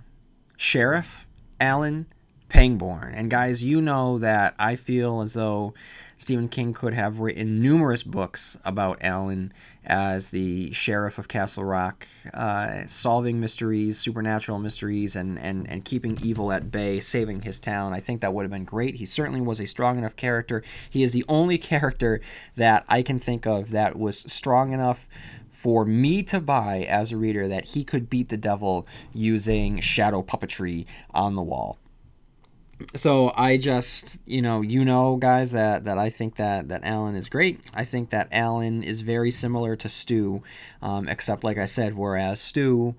Sheriff 0.57 1.27
Alan 1.61 2.07
Pangborn. 2.49 3.13
And 3.15 3.31
guys, 3.31 3.65
you 3.65 3.81
know 3.81 4.19
that 4.19 4.55
I 4.59 4.77
feel 4.77 5.21
as 5.21 5.33
though 5.33 5.75
Stephen 6.19 6.49
King 6.49 6.73
could 6.73 6.95
have 6.95 7.21
written 7.21 7.61
numerous 7.61 8.03
books 8.03 8.57
about 8.65 8.99
Alan 9.03 9.53
as 9.85 10.31
the 10.31 10.73
sheriff 10.73 11.19
of 11.19 11.29
Castle 11.29 11.65
Rock, 11.65 12.07
uh, 12.33 12.87
solving 12.87 13.39
mysteries, 13.39 13.99
supernatural 13.99 14.59
mysteries, 14.59 15.15
and, 15.15 15.39
and, 15.39 15.69
and 15.69 15.85
keeping 15.85 16.19
evil 16.23 16.51
at 16.53 16.71
bay, 16.71 17.01
saving 17.01 17.43
his 17.43 17.61
town. 17.61 17.93
I 17.93 18.01
think 18.01 18.21
that 18.21 18.33
would 18.33 18.43
have 18.43 18.51
been 18.51 18.65
great. 18.65 18.97
He 18.97 19.05
certainly 19.05 19.41
was 19.41 19.61
a 19.61 19.67
strong 19.67 19.99
enough 19.99 20.17
character. 20.17 20.63
He 20.89 21.03
is 21.03 21.13
the 21.13 21.25
only 21.29 21.59
character 21.73 22.21
that 22.57 22.85
I 22.89 23.03
can 23.03 23.21
think 23.21 23.47
of 23.47 23.71
that 23.71 23.97
was 23.97 24.21
strong 24.33 24.73
enough 24.73 25.09
for 25.51 25.85
me 25.85 26.23
to 26.23 26.41
buy 26.41 26.87
as 26.89 27.13
a 27.13 27.17
reader 27.17 27.49
that 27.49 27.67
he 27.69 27.85
could 27.85 28.11
beat 28.11 28.29
the 28.29 28.37
devil 28.37 28.87
using 29.13 29.81
shadow 29.81 30.23
puppetry 30.23 30.87
on 31.13 31.35
the 31.35 31.43
wall 31.43 31.79
so 32.95 33.33
I 33.35 33.57
just, 33.57 34.21
you 34.27 34.43
know, 34.43 34.61
you 34.61 34.85
know, 34.85 35.17
guys, 35.17 35.53
that 35.53 35.85
that 35.85 35.99
I 35.99 36.11
think 36.11 36.37
that 36.37 36.69
that 36.69 36.83
Alan 36.85 37.17
is 37.17 37.29
great. 37.29 37.61
I 37.75 37.85
think 37.85 38.11
that 38.11 38.29
Alan 38.31 38.83
is 38.83 39.01
very 39.01 39.31
similar 39.31 39.77
to 39.77 39.89
Stu, 39.89 40.43
um, 40.83 41.09
except 41.09 41.43
like 41.43 41.59
I 41.59 41.65
said, 41.65 41.95
whereas 41.95 42.41
Stu 42.41 42.95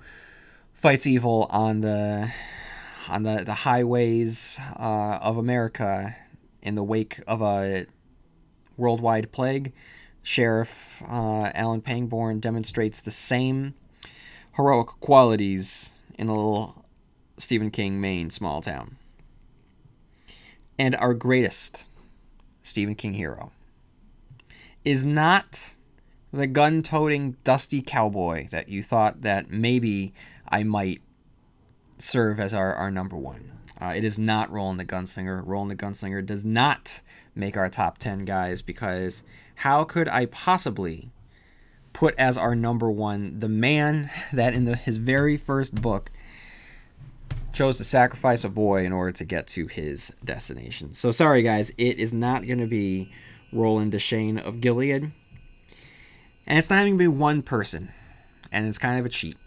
fights 0.73 1.05
evil 1.05 1.47
on 1.49 1.81
the 1.81 2.31
on 3.07 3.23
the 3.23 3.43
the 3.45 3.53
highways 3.53 4.59
uh, 4.79 5.19
of 5.21 5.37
America 5.37 6.15
in 6.61 6.75
the 6.75 6.83
wake 6.83 7.21
of 7.27 7.41
a 7.41 7.85
worldwide 8.77 9.31
plague. 9.31 9.73
Sheriff 10.23 11.01
uh, 11.07 11.51
Alan 11.53 11.81
Pangborn 11.81 12.41
demonstrates 12.41 12.99
the 12.99 13.11
same 13.11 13.75
heroic 14.55 14.87
qualities 14.99 15.91
in 16.17 16.27
a 16.27 16.33
little 16.33 16.83
Stephen 17.37 17.71
King, 17.71 18.01
Maine 18.01 18.29
small 18.29 18.59
town 18.61 18.97
and 20.77 20.95
our 20.95 21.13
greatest 21.13 21.85
Stephen 22.63 22.95
King 22.95 23.13
hero 23.13 23.51
is 24.83 25.05
not 25.05 25.73
the 26.31 26.47
gun 26.47 26.83
toting 26.83 27.35
dusty 27.43 27.81
cowboy 27.81 28.47
that 28.49 28.69
you 28.69 28.83
thought 28.83 29.21
that 29.21 29.49
maybe 29.49 30.13
I 30.47 30.63
might 30.63 31.01
serve 31.97 32.39
as 32.39 32.53
our, 32.53 32.73
our 32.73 32.91
number 32.91 33.15
one. 33.15 33.51
Uh, 33.81 33.93
it 33.95 34.03
is 34.03 34.17
not 34.17 34.51
Roland 34.51 34.79
the 34.79 34.85
Gunslinger. 34.85 35.41
Roland 35.45 35.71
the 35.71 35.75
Gunslinger 35.75 36.25
does 36.25 36.43
not 36.43 37.01
make 37.35 37.55
our 37.55 37.69
top 37.69 37.97
10 37.97 38.25
guys 38.25 38.61
because 38.61 39.23
how 39.55 39.83
could 39.83 40.07
I 40.09 40.25
possibly 40.25 41.11
put 41.93 42.15
as 42.17 42.37
our 42.37 42.55
number 42.55 42.91
one 42.91 43.39
the 43.39 43.49
man 43.49 44.09
that 44.33 44.53
in 44.53 44.65
the, 44.65 44.75
his 44.75 44.97
very 44.97 45.37
first 45.37 45.75
book 45.75 46.11
chose 47.57 47.77
to 47.77 47.83
sacrifice 47.83 48.43
a 48.43 48.49
boy 48.49 48.85
in 48.85 48.93
order 48.93 49.11
to 49.11 49.25
get 49.25 49.47
to 49.47 49.65
his 49.65 50.13
destination. 50.23 50.93
So 50.93 51.11
sorry, 51.11 51.41
guys, 51.41 51.71
it 51.77 51.97
is 51.97 52.13
not 52.13 52.45
going 52.45 52.59
to 52.59 52.67
be 52.67 53.11
Roland 53.51 53.93
Deschain 53.93 54.39
of 54.39 54.61
Gilead. 54.61 55.11
And 56.45 56.59
it's 56.59 56.69
not 56.69 56.81
even 56.81 56.97
going 56.97 57.07
to 57.07 57.11
be 57.11 57.17
one 57.17 57.41
person. 57.41 57.91
And 58.51 58.67
it's 58.67 58.77
kind 58.77 58.99
of 58.99 59.07
a 59.07 59.09
cheat. 59.09 59.37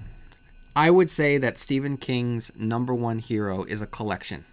I 0.75 0.91
would 0.91 1.09
say 1.09 1.39
that 1.39 1.57
Stephen 1.57 1.97
King's 1.97 2.51
number 2.57 2.93
one 2.93 3.21
hero 3.21 3.63
is 3.63 3.81
a 3.81 3.87
collection. 3.87 4.45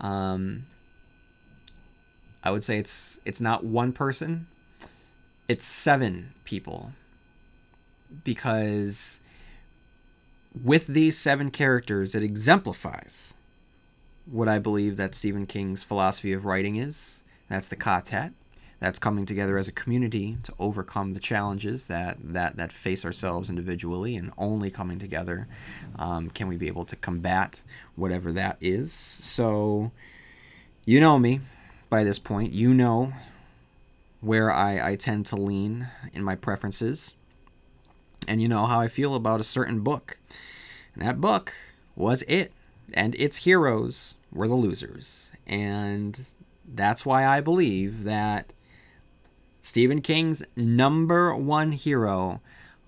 Um, 0.00 0.66
I 2.44 2.52
would 2.52 2.62
say 2.62 2.78
it's 2.78 3.18
it's 3.24 3.40
not 3.40 3.64
one 3.64 3.92
person, 3.92 4.46
it's 5.48 5.64
seven 5.64 6.32
people. 6.44 6.92
Because 8.24 9.20
with 10.60 10.86
these 10.86 11.16
seven 11.16 11.50
characters, 11.50 12.14
it 12.14 12.22
exemplifies 12.22 13.34
what 14.26 14.48
I 14.48 14.58
believe 14.58 14.96
that 14.96 15.14
Stephen 15.14 15.46
King's 15.46 15.82
philosophy 15.82 16.32
of 16.32 16.44
writing 16.44 16.76
is. 16.76 17.22
That's 17.48 17.68
the 17.68 17.76
quartet. 17.76 18.32
That's 18.78 18.98
coming 18.98 19.26
together 19.26 19.58
as 19.58 19.68
a 19.68 19.72
community 19.72 20.38
to 20.42 20.52
overcome 20.58 21.12
the 21.12 21.20
challenges 21.20 21.86
that, 21.86 22.18
that, 22.20 22.56
that 22.56 22.72
face 22.72 23.04
ourselves 23.04 23.48
individually, 23.48 24.16
and 24.16 24.32
only 24.36 24.70
coming 24.70 24.98
together 24.98 25.46
um, 25.96 26.30
can 26.30 26.48
we 26.48 26.56
be 26.56 26.66
able 26.66 26.84
to 26.84 26.96
combat 26.96 27.62
whatever 27.94 28.32
that 28.32 28.56
is. 28.60 28.92
So, 28.92 29.92
you 30.84 30.98
know 30.98 31.18
me 31.18 31.40
by 31.90 32.02
this 32.02 32.18
point. 32.18 32.52
You 32.52 32.74
know 32.74 33.12
where 34.20 34.50
I, 34.50 34.90
I 34.90 34.96
tend 34.96 35.26
to 35.26 35.36
lean 35.36 35.88
in 36.12 36.24
my 36.24 36.34
preferences. 36.34 37.14
And 38.26 38.40
you 38.42 38.48
know 38.48 38.66
how 38.66 38.80
I 38.80 38.88
feel 38.88 39.14
about 39.14 39.40
a 39.40 39.44
certain 39.44 39.80
book. 39.80 40.18
And 40.94 41.02
that 41.02 41.20
book 41.20 41.52
was 41.96 42.22
it. 42.22 42.52
And 42.94 43.14
its 43.14 43.38
heroes 43.38 44.14
were 44.32 44.48
the 44.48 44.54
losers. 44.54 45.30
And 45.46 46.18
that's 46.66 47.04
why 47.04 47.26
I 47.26 47.40
believe 47.40 48.04
that 48.04 48.52
Stephen 49.62 50.02
King's 50.02 50.42
number 50.56 51.34
one 51.34 51.72
hero 51.72 52.40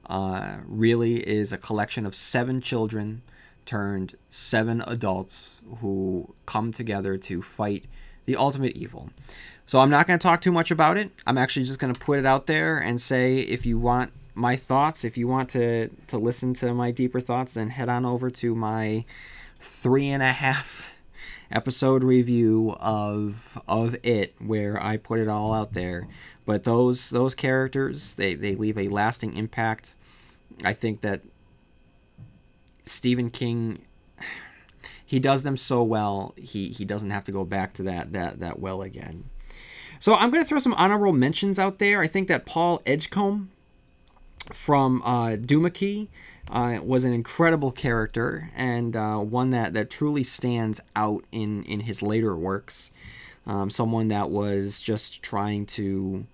uh, 0.06 0.56
really 0.66 1.16
is 1.16 1.52
a 1.52 1.58
collection 1.58 2.04
of 2.04 2.14
seven 2.14 2.60
children 2.60 3.22
turned 3.64 4.14
seven 4.28 4.82
adults 4.86 5.60
who 5.78 6.34
come 6.46 6.72
together 6.72 7.16
to 7.16 7.40
fight 7.40 7.86
the 8.26 8.36
ultimate 8.36 8.76
evil. 8.76 9.10
So 9.66 9.80
I'm 9.80 9.88
not 9.88 10.06
going 10.06 10.18
to 10.18 10.22
talk 10.22 10.40
too 10.42 10.52
much 10.52 10.70
about 10.70 10.96
it. 10.96 11.10
I'm 11.26 11.38
actually 11.38 11.64
just 11.64 11.78
going 11.78 11.92
to 11.92 11.98
put 11.98 12.18
it 12.18 12.26
out 12.26 12.46
there 12.46 12.76
and 12.76 13.00
say 13.00 13.38
if 13.38 13.64
you 13.64 13.78
want 13.78 14.12
my 14.34 14.56
thoughts, 14.56 15.04
if 15.04 15.16
you 15.16 15.28
want 15.28 15.48
to 15.50 15.88
to 16.08 16.18
listen 16.18 16.54
to 16.54 16.74
my 16.74 16.90
deeper 16.90 17.20
thoughts, 17.20 17.54
then 17.54 17.70
head 17.70 17.88
on 17.88 18.04
over 18.04 18.30
to 18.30 18.54
my 18.54 19.04
three 19.60 20.08
and 20.08 20.22
a 20.22 20.32
half 20.32 20.90
episode 21.50 22.02
review 22.02 22.76
of 22.80 23.58
of 23.68 23.96
it 24.02 24.34
where 24.44 24.82
I 24.82 24.96
put 24.96 25.20
it 25.20 25.28
all 25.28 25.54
out 25.54 25.72
there. 25.72 26.08
But 26.44 26.64
those 26.64 27.10
those 27.10 27.34
characters 27.34 28.16
they, 28.16 28.34
they 28.34 28.54
leave 28.54 28.76
a 28.76 28.88
lasting 28.88 29.36
impact. 29.36 29.94
I 30.64 30.72
think 30.72 31.00
that 31.02 31.22
Stephen 32.84 33.30
King 33.30 33.82
he 35.06 35.20
does 35.20 35.42
them 35.44 35.56
so 35.56 35.82
well 35.82 36.34
he 36.36 36.68
he 36.68 36.84
doesn't 36.84 37.10
have 37.10 37.24
to 37.24 37.32
go 37.32 37.44
back 37.44 37.72
to 37.74 37.82
that 37.84 38.12
that 38.12 38.40
that 38.40 38.58
well 38.58 38.82
again. 38.82 39.30
So 40.00 40.14
I'm 40.14 40.30
going 40.30 40.42
to 40.42 40.48
throw 40.48 40.58
some 40.58 40.74
honorable 40.74 41.14
mentions 41.14 41.58
out 41.58 41.78
there. 41.78 42.02
I 42.02 42.08
think 42.08 42.28
that 42.28 42.44
Paul 42.44 42.82
Edgecombe 42.84 43.50
from 44.52 45.02
uh, 45.02 45.36
Duma-Key 45.36 46.08
uh, 46.50 46.78
was 46.82 47.04
an 47.04 47.12
incredible 47.12 47.72
character 47.72 48.50
and 48.54 48.96
uh, 48.96 49.18
one 49.18 49.50
that, 49.50 49.72
that 49.74 49.90
truly 49.90 50.22
stands 50.22 50.80
out 50.94 51.24
in, 51.32 51.62
in 51.64 51.80
his 51.80 52.02
later 52.02 52.36
works. 52.36 52.92
Um, 53.46 53.70
someone 53.70 54.08
that 54.08 54.30
was 54.30 54.80
just 54.80 55.22
trying 55.22 55.66
to 55.66 56.26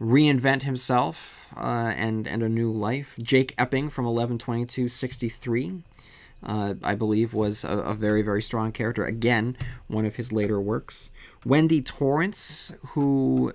reinvent 0.00 0.62
himself 0.62 1.48
uh, 1.56 1.92
and, 1.96 2.26
and 2.26 2.42
a 2.42 2.48
new 2.48 2.72
life. 2.72 3.18
Jake 3.20 3.54
Epping 3.58 3.88
from 3.88 4.04
112263. 4.04 5.82
Uh, 6.40 6.74
I 6.84 6.94
believe 6.94 7.34
was 7.34 7.64
a, 7.64 7.78
a, 7.78 7.94
very, 7.94 8.22
very 8.22 8.40
strong 8.42 8.70
character. 8.70 9.04
Again, 9.04 9.56
one 9.88 10.04
of 10.04 10.16
his 10.16 10.32
later 10.32 10.60
works. 10.60 11.10
Wendy 11.44 11.82
Torrance, 11.82 12.72
who 12.90 13.52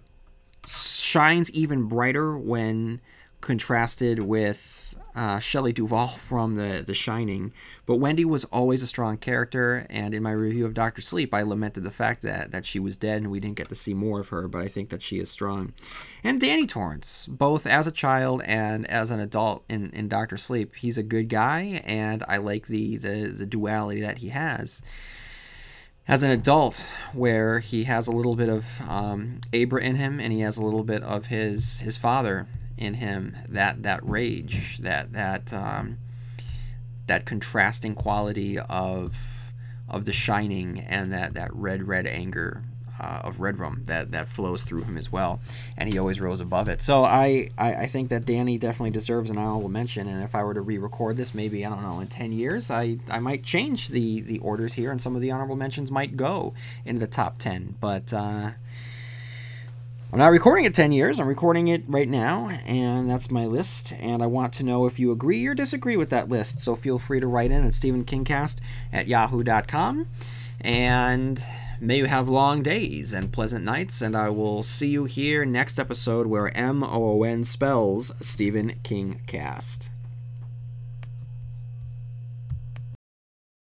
shines 0.66 1.50
even 1.52 1.84
brighter 1.84 2.38
when 2.38 3.00
contrasted 3.44 4.20
with 4.20 4.96
uh, 5.16 5.38
Shelley 5.38 5.74
Duvall 5.74 6.08
from 6.08 6.56
the 6.56 6.82
The 6.86 6.94
Shining. 6.94 7.52
But 7.86 7.98
Wendy 7.98 8.26
was 8.26 8.46
always 8.46 8.82
a 8.82 8.88
strong 8.88 9.18
character, 9.18 9.86
and 9.90 10.14
in 10.14 10.24
my 10.24 10.32
review 10.32 10.66
of 10.66 10.74
Doctor 10.74 11.02
Sleep, 11.02 11.34
I 11.34 11.44
lamented 11.44 11.84
the 11.84 11.92
fact 11.92 12.22
that 12.22 12.52
that 12.52 12.66
she 12.66 12.80
was 12.80 12.98
dead 12.98 13.22
and 13.22 13.30
we 13.30 13.40
didn't 13.40 13.58
get 13.58 13.70
to 13.70 13.76
see 13.76 13.94
more 13.94 14.22
of 14.22 14.30
her. 14.30 14.48
But 14.48 14.62
I 14.62 14.68
think 14.70 14.90
that 14.90 15.02
she 15.02 15.20
is 15.20 15.30
strong. 15.30 15.74
And 16.24 16.40
Danny 16.40 16.66
Torrance, 16.66 17.28
both 17.28 17.68
as 17.68 17.86
a 17.86 17.92
child 17.92 18.42
and 18.46 18.90
as 18.90 19.12
an 19.12 19.20
adult 19.20 19.66
in 19.70 19.92
in 19.92 20.08
Doctor 20.08 20.38
Sleep, 20.38 20.74
he's 20.76 20.98
a 20.98 21.04
good 21.04 21.28
guy, 21.28 21.82
and 21.84 22.24
I 22.28 22.38
like 22.38 22.68
the 22.68 22.96
the, 22.98 23.28
the 23.28 23.46
duality 23.46 24.02
that 24.02 24.20
he 24.20 24.30
has 24.30 24.82
as 26.08 26.24
an 26.24 26.32
adult 26.32 26.92
where 27.14 27.60
he 27.60 27.84
has 27.86 28.08
a 28.08 28.12
little 28.12 28.36
bit 28.36 28.50
of 28.50 28.82
um, 28.82 29.40
Abra 29.54 29.82
in 29.82 29.96
him 29.96 30.20
and 30.20 30.34
he 30.34 30.42
has 30.42 30.58
a 30.58 30.62
little 30.62 30.84
bit 30.84 31.02
of 31.04 31.28
his 31.28 31.80
his 31.80 31.98
father 31.98 32.48
in 32.84 32.96
him 32.96 33.36
that 33.50 33.84
that 33.84 34.00
rage 34.08 34.78
that 34.80 35.14
that 35.14 35.54
um, 35.54 35.98
that 37.08 37.26
contrasting 37.26 37.96
quality 37.96 38.60
of 38.60 39.52
of 39.90 40.06
the 40.06 40.14
shining 40.14 40.80
and 40.80 41.12
that 41.14 41.34
that 41.34 41.54
red 41.54 41.88
red 41.88 42.08
anger 42.08 42.62
uh, 43.00 43.22
of 43.24 43.38
Redrum 43.38 43.86
that 43.86 44.12
that 44.12 44.28
flows 44.28 44.64
through 44.64 44.84
him 44.84 44.98
as 44.98 45.12
well, 45.12 45.42
and 45.78 45.92
he 45.92 45.98
always 45.98 46.22
rose 46.22 46.40
above 46.40 46.70
it. 46.70 46.82
So 46.82 47.04
I, 47.04 47.50
I, 47.58 47.74
I 47.74 47.88
think 47.88 48.10
that 48.10 48.24
Danny 48.26 48.58
definitely 48.58 48.92
deserves 48.92 49.30
an 49.30 49.38
honorable 49.38 49.70
mention. 49.70 50.08
And 50.08 50.24
if 50.24 50.36
I 50.36 50.44
were 50.44 50.54
to 50.54 50.62
re-record 50.62 51.18
this, 51.18 51.34
maybe 51.34 51.66
I 51.66 51.70
don't 51.70 51.82
know 51.82 52.00
in 52.00 52.08
ten 52.08 52.32
years, 52.32 52.70
I, 52.70 53.00
I 53.10 53.20
might 53.20 53.44
change 53.44 53.90
the 53.90 54.22
the 54.22 54.40
orders 54.40 54.74
here, 54.74 54.92
and 54.92 55.02
some 55.02 55.16
of 55.16 55.22
the 55.22 55.32
honorable 55.32 55.56
mentions 55.56 55.92
might 55.92 56.16
go 56.16 56.54
into 56.86 57.00
the 57.00 57.08
top 57.08 57.40
ten. 57.40 57.76
But 57.82 58.14
uh, 58.14 58.52
I'm 60.14 60.20
not 60.20 60.28
recording 60.28 60.66
it 60.66 60.76
10 60.76 60.92
years. 60.92 61.20
I'm 61.20 61.28
recording 61.28 61.70
it 61.70 61.86
right 61.88 62.08
now, 62.08 62.50
and 62.68 63.10
that's 63.10 63.32
my 63.32 63.48
list. 63.48 63.94
And 63.94 64.22
I 64.22 64.28
want 64.28 64.54
to 64.54 64.64
know 64.64 64.86
if 64.86 65.00
you 65.00 65.12
agree 65.12 65.44
or 65.48 65.56
disagree 65.56 65.98
with 65.98 66.12
that 66.12 66.30
list. 66.30 66.60
So 66.60 66.76
feel 66.76 67.00
free 67.00 67.20
to 67.20 67.26
write 67.26 67.50
in 67.50 67.66
at 67.66 67.72
StephenKingcast 67.72 68.60
at 68.92 69.08
yahoo.com. 69.08 70.06
And 70.62 71.44
may 71.82 71.98
you 71.98 72.06
have 72.06 72.30
long 72.30 72.62
days 72.62 73.12
and 73.12 73.34
pleasant 73.34 73.66
nights. 73.66 74.04
And 74.04 74.16
I 74.16 74.30
will 74.30 74.62
see 74.62 74.90
you 74.90 75.06
here 75.06 75.46
next 75.46 75.80
episode 75.80 76.28
where 76.28 76.56
M 76.56 76.84
O 76.84 76.90
O 76.94 77.24
N 77.24 77.44
spells 77.44 78.12
Stephen 78.20 78.74
King 78.84 79.20
Cast. 79.26 79.90